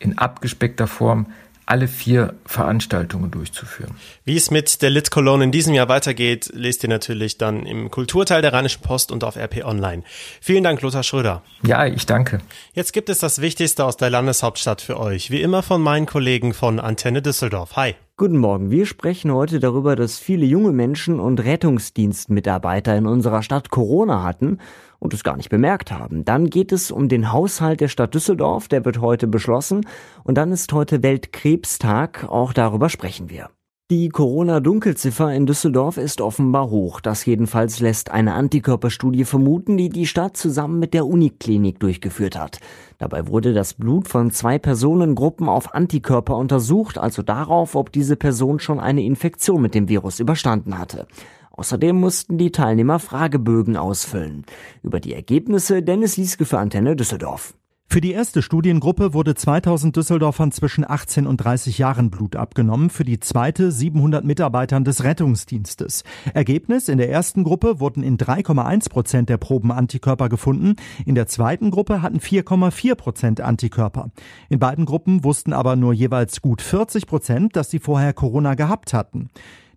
in 0.00 0.18
abgespeckter 0.18 0.88
Form 0.88 1.26
alle 1.66 1.86
vier 1.86 2.34
Veranstaltungen 2.46 3.30
durchzuführen. 3.30 3.94
Wie 4.24 4.36
es 4.36 4.50
mit 4.50 4.82
der 4.82 4.90
Lit 4.90 5.12
Cologne 5.12 5.44
in 5.44 5.52
diesem 5.52 5.74
Jahr 5.74 5.88
weitergeht, 5.88 6.50
lest 6.52 6.82
ihr 6.82 6.88
natürlich 6.88 7.38
dann 7.38 7.64
im 7.66 7.88
Kulturteil 7.92 8.42
der 8.42 8.52
Rheinischen 8.52 8.82
Post 8.82 9.12
und 9.12 9.22
auf 9.22 9.36
RP 9.36 9.64
Online. 9.64 10.02
Vielen 10.40 10.64
Dank, 10.64 10.82
Lothar 10.82 11.04
Schröder. 11.04 11.44
Ja, 11.62 11.86
ich 11.86 12.04
danke. 12.04 12.40
Jetzt 12.72 12.92
gibt 12.92 13.08
es 13.08 13.20
das 13.20 13.40
Wichtigste 13.40 13.84
aus 13.84 13.96
der 13.96 14.10
Landeshauptstadt 14.10 14.80
für 14.80 14.98
euch. 14.98 15.30
Wie 15.30 15.40
immer 15.40 15.62
von 15.62 15.80
meinen 15.80 16.06
Kollegen 16.06 16.52
von 16.52 16.80
Antenne 16.80 17.22
Düsseldorf. 17.22 17.76
Hi. 17.76 17.94
Guten 18.20 18.36
Morgen. 18.36 18.70
Wir 18.70 18.84
sprechen 18.84 19.32
heute 19.32 19.60
darüber, 19.60 19.96
dass 19.96 20.18
viele 20.18 20.44
junge 20.44 20.72
Menschen 20.72 21.20
und 21.20 21.42
Rettungsdienstmitarbeiter 21.42 22.94
in 22.94 23.06
unserer 23.06 23.42
Stadt 23.42 23.70
Corona 23.70 24.22
hatten 24.22 24.58
und 24.98 25.14
es 25.14 25.24
gar 25.24 25.38
nicht 25.38 25.48
bemerkt 25.48 25.90
haben. 25.90 26.26
Dann 26.26 26.50
geht 26.50 26.70
es 26.70 26.90
um 26.90 27.08
den 27.08 27.32
Haushalt 27.32 27.80
der 27.80 27.88
Stadt 27.88 28.12
Düsseldorf, 28.12 28.68
der 28.68 28.84
wird 28.84 29.00
heute 29.00 29.26
beschlossen 29.26 29.86
und 30.22 30.34
dann 30.34 30.52
ist 30.52 30.70
heute 30.74 31.02
Weltkrebstag, 31.02 32.26
auch 32.28 32.52
darüber 32.52 32.90
sprechen 32.90 33.30
wir. 33.30 33.48
Die 33.90 34.08
Corona-Dunkelziffer 34.08 35.34
in 35.34 35.46
Düsseldorf 35.46 35.96
ist 35.96 36.20
offenbar 36.20 36.70
hoch. 36.70 37.00
Das 37.00 37.26
jedenfalls 37.26 37.80
lässt 37.80 38.12
eine 38.12 38.34
Antikörperstudie 38.34 39.24
vermuten, 39.24 39.76
die 39.76 39.88
die 39.88 40.06
Stadt 40.06 40.36
zusammen 40.36 40.78
mit 40.78 40.94
der 40.94 41.06
Uniklinik 41.06 41.80
durchgeführt 41.80 42.38
hat. 42.38 42.60
Dabei 42.98 43.26
wurde 43.26 43.52
das 43.52 43.74
Blut 43.74 44.06
von 44.06 44.30
zwei 44.30 44.60
Personengruppen 44.60 45.48
auf 45.48 45.74
Antikörper 45.74 46.36
untersucht, 46.36 46.98
also 46.98 47.22
darauf, 47.22 47.74
ob 47.74 47.90
diese 47.90 48.14
Person 48.14 48.60
schon 48.60 48.78
eine 48.78 49.02
Infektion 49.02 49.60
mit 49.60 49.74
dem 49.74 49.88
Virus 49.88 50.20
überstanden 50.20 50.78
hatte. 50.78 51.08
Außerdem 51.50 51.96
mussten 51.96 52.38
die 52.38 52.52
Teilnehmer 52.52 53.00
Fragebögen 53.00 53.76
ausfüllen. 53.76 54.44
Über 54.84 55.00
die 55.00 55.14
Ergebnisse 55.14 55.82
Dennis 55.82 56.16
Lieske 56.16 56.44
für 56.44 56.60
Antenne 56.60 56.94
Düsseldorf. 56.94 57.54
Für 57.92 58.00
die 58.00 58.12
erste 58.12 58.40
Studiengruppe 58.40 59.14
wurde 59.14 59.34
2000 59.34 59.96
Düsseldorfern 59.96 60.52
zwischen 60.52 60.88
18 60.88 61.26
und 61.26 61.38
30 61.38 61.78
Jahren 61.78 62.08
Blut 62.08 62.36
abgenommen, 62.36 62.88
für 62.88 63.02
die 63.02 63.18
zweite 63.18 63.72
700 63.72 64.24
Mitarbeitern 64.24 64.84
des 64.84 65.02
Rettungsdienstes. 65.02 66.04
Ergebnis, 66.32 66.88
in 66.88 66.98
der 66.98 67.10
ersten 67.10 67.42
Gruppe 67.42 67.80
wurden 67.80 68.04
in 68.04 68.16
3,1 68.16 68.90
Prozent 68.90 69.28
der 69.28 69.38
Proben 69.38 69.72
Antikörper 69.72 70.28
gefunden, 70.28 70.76
in 71.04 71.16
der 71.16 71.26
zweiten 71.26 71.72
Gruppe 71.72 72.00
hatten 72.00 72.20
4,4 72.20 72.94
Prozent 72.94 73.40
Antikörper. 73.40 74.12
In 74.48 74.60
beiden 74.60 74.84
Gruppen 74.84 75.24
wussten 75.24 75.52
aber 75.52 75.74
nur 75.74 75.92
jeweils 75.92 76.40
gut 76.42 76.62
40 76.62 77.08
Prozent, 77.08 77.56
dass 77.56 77.70
sie 77.70 77.80
vorher 77.80 78.12
Corona 78.12 78.54
gehabt 78.54 78.94
hatten. 78.94 79.30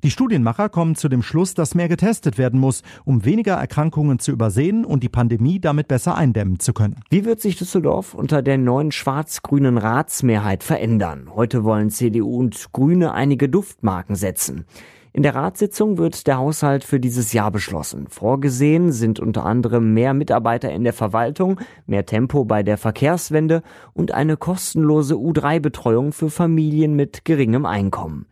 Die 0.03 0.11
Studienmacher 0.11 0.67
kommen 0.67 0.95
zu 0.95 1.07
dem 1.07 1.23
Schluss, 1.23 1.53
dass 1.53 1.75
mehr 1.75 1.87
getestet 1.87 2.37
werden 2.37 2.59
muss, 2.59 2.83
um 3.05 3.23
weniger 3.23 3.53
Erkrankungen 3.53 4.19
zu 4.19 4.33
übersehen 4.33 4.83
und 4.83 5.01
die 5.01 5.07
Pandemie 5.07 5.61
damit 5.61 5.87
besser 5.87 6.15
eindämmen 6.15 6.59
zu 6.59 6.73
können. 6.73 6.97
Wie 7.09 7.23
wird 7.23 7.39
sich 7.39 7.55
Düsseldorf 7.55 8.13
unter 8.13 8.41
der 8.41 8.57
neuen 8.57 8.91
schwarz-grünen 8.91 9.77
Ratsmehrheit 9.77 10.65
verändern? 10.65 11.29
Heute 11.33 11.63
wollen 11.63 11.89
CDU 11.89 12.37
und 12.37 12.73
Grüne 12.73 13.13
einige 13.13 13.47
Duftmarken 13.47 14.17
setzen. 14.17 14.65
In 15.13 15.23
der 15.23 15.35
Ratssitzung 15.35 15.97
wird 15.97 16.27
der 16.27 16.37
Haushalt 16.37 16.83
für 16.83 16.99
dieses 16.99 17.31
Jahr 17.31 17.51
beschlossen. 17.51 18.07
Vorgesehen 18.09 18.91
sind 18.91 19.21
unter 19.21 19.45
anderem 19.45 19.93
mehr 19.93 20.13
Mitarbeiter 20.13 20.71
in 20.71 20.83
der 20.83 20.91
Verwaltung, 20.91 21.61
mehr 21.85 22.05
Tempo 22.05 22.43
bei 22.43 22.61
der 22.61 22.77
Verkehrswende 22.77 23.61
und 23.93 24.11
eine 24.11 24.35
kostenlose 24.35 25.13
U3-Betreuung 25.13 26.11
für 26.11 26.29
Familien 26.29 26.95
mit 26.95 27.23
geringem 27.23 27.65
Einkommen. 27.65 28.25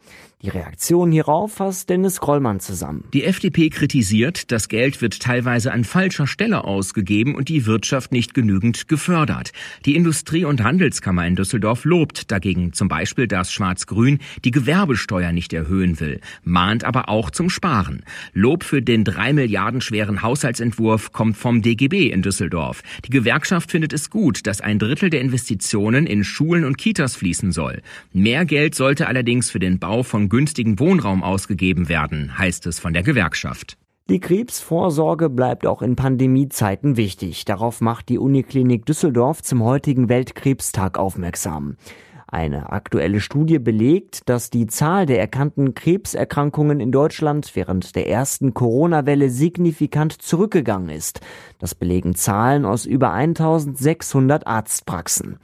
Die 0.44 0.50
Reaktion 0.50 1.12
hierauf 1.12 1.54
fasst 1.54 1.92
Dennis 1.92 2.20
Grollmann 2.20 2.60
zusammen. 2.60 3.04
Die 3.14 3.26
FDP 3.26 3.70
kritisiert, 3.70 4.52
das 4.52 4.70
Geld 4.70 5.00
wird 5.00 5.20
teilweise 5.20 5.72
an 5.72 5.84
falscher 5.84 6.26
Stelle 6.26 6.64
ausgegeben 6.64 7.36
und 7.36 7.48
die 7.48 7.68
Wirtschaft 7.68 8.12
nicht 8.12 8.34
genügend 8.34 8.88
gefördert. 8.88 9.52
Die 9.86 9.96
Industrie- 9.96 10.46
und 10.46 10.64
Handelskammer 10.64 11.28
in 11.28 11.36
Düsseldorf 11.36 11.86
lobt 11.86 12.32
dagegen 12.32 12.74
zum 12.74 12.88
Beispiel, 12.88 13.28
dass 13.28 13.54
Schwarz-Grün 13.54 14.18
die 14.44 14.50
Gewerbesteuer 14.50 15.32
nicht 15.32 15.54
erhöhen 15.54 16.00
will, 16.00 16.20
mahnt 16.44 16.86
aber 16.86 17.08
auch 17.08 17.30
zum 17.30 17.52
Sparen. 17.52 18.04
Lob 18.34 18.64
für 18.64 18.82
den 18.82 19.04
drei 19.04 19.34
Milliarden 19.34 19.80
schweren 19.80 20.24
Haushaltsentwurf 20.24 21.12
kommt 21.12 21.38
vom 21.38 21.62
DGB 21.62 22.10
in 22.10 22.24
Düsseldorf. 22.24 22.82
Die 23.06 23.12
Gewerkschaft 23.12 23.70
findet 23.70 23.94
es 23.94 24.10
gut, 24.10 24.48
dass 24.48 24.60
ein 24.60 24.80
Drittel 24.80 25.12
der 25.12 25.22
Investitionen 25.22 26.08
in 26.08 26.24
Schulen 26.24 26.66
und 26.66 26.80
Kitas 26.80 27.16
fließen 27.16 27.52
soll. 27.52 27.84
Mehr 28.12 28.46
Geld 28.46 28.74
sollte 28.74 29.08
allerdings 29.08 29.52
für 29.52 29.60
den 29.60 29.78
Bau 29.78 30.02
von 30.02 30.31
günstigen 30.32 30.80
Wohnraum 30.80 31.24
ausgegeben 31.24 31.90
werden, 31.90 32.38
heißt 32.38 32.66
es 32.66 32.80
von 32.80 32.94
der 32.94 33.04
Gewerkschaft. 33.04 33.78
Die 34.10 34.20
Krebsvorsorge 34.20 35.30
bleibt 35.30 35.68
auch 35.68 35.82
in 35.82 35.96
Pandemiezeiten 35.96 36.98
wichtig. 36.98 37.46
Darauf 37.46 37.82
macht 37.82 38.10
die 38.10 38.18
Uniklinik 38.18 38.86
Düsseldorf 38.86 39.42
zum 39.44 39.64
heutigen 39.64 40.10
Weltkrebstag 40.10 40.98
aufmerksam. 40.98 41.76
Eine 42.28 42.72
aktuelle 42.72 43.20
Studie 43.20 43.60
belegt, 43.60 44.30
dass 44.30 44.50
die 44.50 44.68
Zahl 44.68 45.06
der 45.06 45.20
erkannten 45.20 45.74
Krebserkrankungen 45.74 46.80
in 46.80 46.94
Deutschland 46.94 47.52
während 47.56 47.94
der 47.98 48.08
ersten 48.08 48.54
Corona-Welle 48.54 49.30
signifikant 49.30 50.14
zurückgegangen 50.14 50.90
ist. 50.90 51.20
Das 51.60 51.76
belegen 51.76 52.16
Zahlen 52.16 52.64
aus 52.64 52.86
über 52.86 53.12
1600 53.12 54.48
Arztpraxen. 54.48 55.40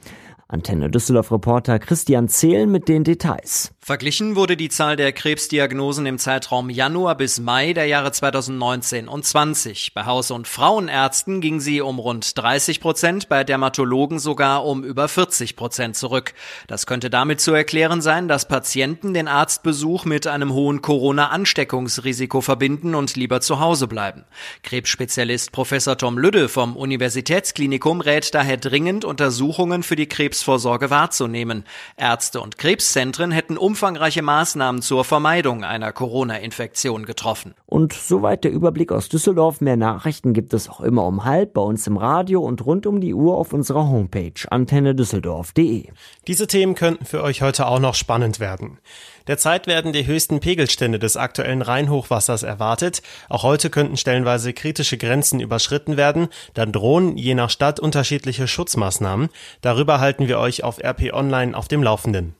Antenne 0.50 0.88
Düsseldorf-Reporter 0.88 1.78
Christian 1.78 2.28
Zehlen 2.28 2.72
mit 2.72 2.88
den 2.88 3.04
Details. 3.04 3.74
Verglichen 3.88 4.36
wurde 4.36 4.58
die 4.58 4.68
Zahl 4.68 4.96
der 4.96 5.14
Krebsdiagnosen 5.14 6.04
im 6.04 6.18
Zeitraum 6.18 6.68
Januar 6.68 7.14
bis 7.14 7.40
Mai 7.40 7.72
der 7.72 7.86
Jahre 7.86 8.12
2019 8.12 9.08
und 9.08 9.24
20. 9.24 9.94
Bei 9.94 10.04
Haus- 10.04 10.30
und 10.30 10.46
Frauenärzten 10.46 11.40
ging 11.40 11.58
sie 11.58 11.80
um 11.80 11.98
rund 11.98 12.36
30 12.36 12.80
Prozent, 12.80 13.30
bei 13.30 13.44
Dermatologen 13.44 14.18
sogar 14.18 14.66
um 14.66 14.84
über 14.84 15.08
40 15.08 15.56
Prozent 15.56 15.96
zurück. 15.96 16.34
Das 16.66 16.84
könnte 16.84 17.08
damit 17.08 17.40
zu 17.40 17.54
erklären 17.54 18.02
sein, 18.02 18.28
dass 18.28 18.46
Patienten 18.46 19.14
den 19.14 19.26
Arztbesuch 19.26 20.04
mit 20.04 20.26
einem 20.26 20.52
hohen 20.52 20.82
Corona-Ansteckungsrisiko 20.82 22.42
verbinden 22.42 22.94
und 22.94 23.16
lieber 23.16 23.40
zu 23.40 23.58
Hause 23.58 23.86
bleiben. 23.86 24.26
Krebsspezialist 24.64 25.50
Professor 25.50 25.96
Tom 25.96 26.18
Lüdde 26.18 26.50
vom 26.50 26.76
Universitätsklinikum 26.76 28.02
rät 28.02 28.34
daher 28.34 28.58
dringend 28.58 29.06
Untersuchungen 29.06 29.82
für 29.82 29.96
die 29.96 30.08
Krebsvorsorge 30.08 30.90
wahrzunehmen. 30.90 31.64
Ärzte 31.96 32.42
und 32.42 32.58
Krebszentren 32.58 33.30
hätten 33.30 33.56
um 33.56 33.77
umfangreiche 33.78 34.22
Maßnahmen 34.22 34.82
zur 34.82 35.04
Vermeidung 35.04 35.62
einer 35.62 35.92
Corona-Infektion 35.92 37.06
getroffen. 37.06 37.54
Und 37.64 37.92
soweit 37.92 38.42
der 38.42 38.50
Überblick 38.50 38.90
aus 38.90 39.08
Düsseldorf. 39.08 39.60
Mehr 39.60 39.76
Nachrichten 39.76 40.32
gibt 40.32 40.52
es 40.52 40.68
auch 40.68 40.80
immer 40.80 41.06
um 41.06 41.24
halb 41.24 41.54
bei 41.54 41.60
uns 41.60 41.86
im 41.86 41.96
Radio 41.96 42.40
und 42.40 42.66
rund 42.66 42.88
um 42.88 43.00
die 43.00 43.14
Uhr 43.14 43.36
auf 43.36 43.52
unserer 43.52 43.86
Homepage 43.86 44.32
antennedüsseldorf.de. 44.50 45.90
Diese 46.26 46.48
Themen 46.48 46.74
könnten 46.74 47.04
für 47.04 47.22
euch 47.22 47.40
heute 47.40 47.68
auch 47.68 47.78
noch 47.78 47.94
spannend 47.94 48.40
werden. 48.40 48.80
Derzeit 49.28 49.68
werden 49.68 49.92
die 49.92 50.06
höchsten 50.06 50.40
Pegelstände 50.40 50.98
des 50.98 51.16
aktuellen 51.16 51.62
Rheinhochwassers 51.62 52.42
erwartet. 52.42 53.02
Auch 53.28 53.44
heute 53.44 53.70
könnten 53.70 53.96
stellenweise 53.96 54.54
kritische 54.54 54.98
Grenzen 54.98 55.38
überschritten 55.38 55.96
werden. 55.96 56.28
Dann 56.54 56.72
drohen 56.72 57.16
je 57.16 57.36
nach 57.36 57.50
Stadt 57.50 57.78
unterschiedliche 57.78 58.48
Schutzmaßnahmen. 58.48 59.28
Darüber 59.60 60.00
halten 60.00 60.26
wir 60.26 60.40
euch 60.40 60.64
auf 60.64 60.82
RP 60.82 61.12
Online 61.12 61.56
auf 61.56 61.68
dem 61.68 61.84
Laufenden. 61.84 62.34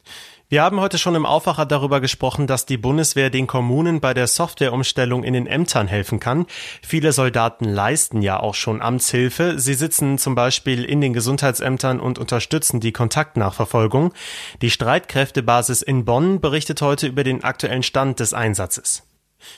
Wir 0.50 0.62
haben 0.62 0.80
heute 0.80 0.96
schon 0.96 1.14
im 1.14 1.26
Aufwacher 1.26 1.66
darüber 1.66 2.00
gesprochen, 2.00 2.46
dass 2.46 2.64
die 2.64 2.78
Bundeswehr 2.78 3.28
den 3.28 3.46
Kommunen 3.46 4.00
bei 4.00 4.14
der 4.14 4.26
Softwareumstellung 4.26 5.22
in 5.22 5.34
den 5.34 5.46
Ämtern 5.46 5.88
helfen 5.88 6.20
kann. 6.20 6.46
Viele 6.80 7.12
Soldaten 7.12 7.66
leisten 7.66 8.22
ja 8.22 8.40
auch 8.40 8.54
schon 8.54 8.80
Amtshilfe. 8.80 9.58
Sie 9.58 9.74
sitzen 9.74 10.16
zum 10.16 10.34
Beispiel 10.34 10.84
in 10.84 11.02
den 11.02 11.12
Gesundheitsämtern 11.12 12.00
und 12.00 12.18
unterstützen 12.18 12.80
die 12.80 12.92
Kontaktnachverfolgung. 12.92 14.14
Die 14.62 14.70
Streitkräftebasis 14.70 15.82
in 15.82 16.06
Bonn 16.06 16.40
berichtet 16.40 16.80
heute 16.80 17.08
über 17.08 17.24
den 17.24 17.44
aktuellen 17.44 17.82
Stand 17.82 18.18
des 18.18 18.32
Einsatzes. 18.32 19.07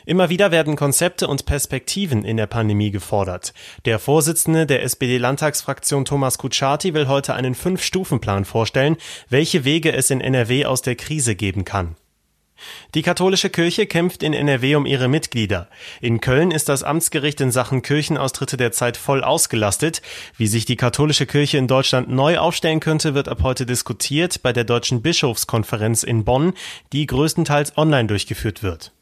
Immer 0.07 0.29
wieder 0.29 0.51
werden 0.51 0.77
Konzepte 0.77 1.29
und 1.29 1.47
Perspektiven 1.47 2.25
in 2.25 2.37
der 2.37 2.47
Pandemie 2.47 2.91
gefordert. 2.91 3.53
Der 3.85 3.99
Vorsitzende 3.99 4.67
der 4.67 4.83
SPD-Landtagsfraktion 4.83 6.05
Thomas 6.05 6.39
Kutschaty 6.39 6.95
will 6.95 7.07
heute 7.07 7.35
einen 7.35 7.55
Fünf-Stufen-Plan 7.55 8.45
vorstellen, 8.45 8.97
welche 9.29 9.65
Wege 9.65 9.93
es 9.93 10.11
in 10.11 10.21
NRW 10.21 10.67
aus 10.67 10.83
der 10.83 10.97
Krise 10.97 11.35
geben 11.35 11.65
kann. 11.65 11.97
Die 12.95 13.03
katholische 13.03 13.49
Kirche 13.49 13.87
kämpft 13.87 14.23
in 14.23 14.35
NRW 14.35 14.75
um 14.75 14.85
ihre 14.85 15.09
Mitglieder. 15.09 15.69
In 16.01 16.21
Köln 16.21 16.51
ist 16.51 16.69
das 16.69 16.83
Amtsgericht 16.83 17.41
in 17.41 17.51
Sachen 17.51 17.81
Kirchenaustritte 17.81 18.59
derzeit 18.59 18.99
voll 18.99 19.25
ausgelastet. 19.25 20.03
Wie 20.37 20.47
sich 20.47 20.67
die 20.67 20.77
katholische 20.77 21.25
Kirche 21.25 21.57
in 21.57 21.69
Deutschland 21.69 22.11
neu 22.11 22.39
aufstellen 22.39 22.81
könnte, 22.81 23.15
wird 23.15 23.29
ab 23.29 23.43
heute 23.43 23.65
diskutiert 23.65 24.43
bei 24.43 24.53
der 24.53 24.65
Deutschen 24.65 25.01
Bischofskonferenz 25.01 26.03
in 26.03 26.25
Bonn, 26.25 26.53
die 26.93 27.07
größtenteils 27.07 27.79
online 27.79 28.09
durchgeführt 28.09 28.63
wird. 28.63 28.93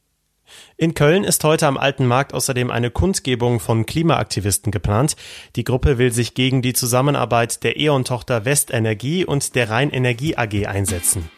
In 0.76 0.94
Köln 0.94 1.24
ist 1.24 1.44
heute 1.44 1.66
am 1.66 1.76
Alten 1.76 2.06
Markt 2.06 2.34
außerdem 2.34 2.70
eine 2.70 2.90
Kundgebung 2.90 3.60
von 3.60 3.86
Klimaaktivisten 3.86 4.72
geplant. 4.72 5.16
Die 5.56 5.64
Gruppe 5.64 5.98
will 5.98 6.12
sich 6.12 6.34
gegen 6.34 6.62
die 6.62 6.72
Zusammenarbeit 6.72 7.62
der 7.64 7.78
E.ON-Tochter 7.78 8.44
Westenergie 8.44 9.24
und 9.24 9.54
der 9.54 9.70
Rheinenergie 9.70 10.36
AG 10.36 10.66
einsetzen. 10.66 11.30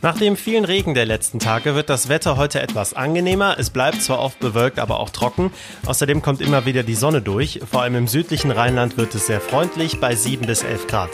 Nach 0.00 0.16
dem 0.16 0.36
vielen 0.36 0.64
Regen 0.64 0.94
der 0.94 1.06
letzten 1.06 1.40
Tage 1.40 1.74
wird 1.74 1.90
das 1.90 2.08
Wetter 2.08 2.36
heute 2.36 2.60
etwas 2.60 2.94
angenehmer. 2.94 3.56
Es 3.58 3.70
bleibt 3.70 4.00
zwar 4.02 4.20
oft 4.20 4.38
bewölkt, 4.38 4.78
aber 4.78 5.00
auch 5.00 5.10
trocken. 5.10 5.50
Außerdem 5.86 6.22
kommt 6.22 6.40
immer 6.40 6.66
wieder 6.66 6.84
die 6.84 6.94
Sonne 6.94 7.20
durch. 7.20 7.60
Vor 7.68 7.82
allem 7.82 7.96
im 7.96 8.06
südlichen 8.06 8.50
Rheinland 8.50 8.96
wird 8.96 9.14
es 9.14 9.26
sehr 9.26 9.40
freundlich 9.40 9.98
bei 9.98 10.14
7 10.14 10.46
bis 10.46 10.62
11 10.62 10.86
Grad. 10.86 11.10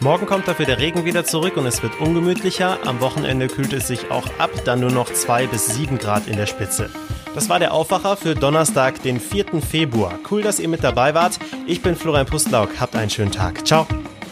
Morgen 0.00 0.26
kommt 0.26 0.48
dafür 0.48 0.64
der 0.64 0.78
Regen 0.78 1.04
wieder 1.04 1.24
zurück 1.24 1.56
und 1.56 1.66
es 1.66 1.82
wird 1.82 2.00
ungemütlicher. 2.00 2.78
Am 2.86 3.00
Wochenende 3.00 3.48
kühlt 3.48 3.72
es 3.72 3.88
sich 3.88 4.10
auch 4.10 4.26
ab, 4.38 4.50
dann 4.64 4.80
nur 4.80 4.90
noch 4.90 5.12
2 5.12 5.48
bis 5.48 5.66
7 5.66 5.98
Grad 5.98 6.26
in 6.26 6.36
der 6.36 6.46
Spitze. 6.46 6.88
Das 7.34 7.48
war 7.48 7.58
der 7.58 7.74
Aufwacher 7.74 8.16
für 8.16 8.34
Donnerstag, 8.34 9.02
den 9.02 9.20
4. 9.20 9.60
Februar. 9.60 10.18
Cool, 10.30 10.42
dass 10.42 10.58
ihr 10.58 10.68
mit 10.68 10.82
dabei 10.82 11.14
wart. 11.14 11.38
Ich 11.66 11.82
bin 11.82 11.96
Florian 11.96 12.26
Pustlauk. 12.26 12.80
Habt 12.80 12.96
einen 12.96 13.10
schönen 13.10 13.32
Tag. 13.32 13.66
Ciao. 13.66 13.86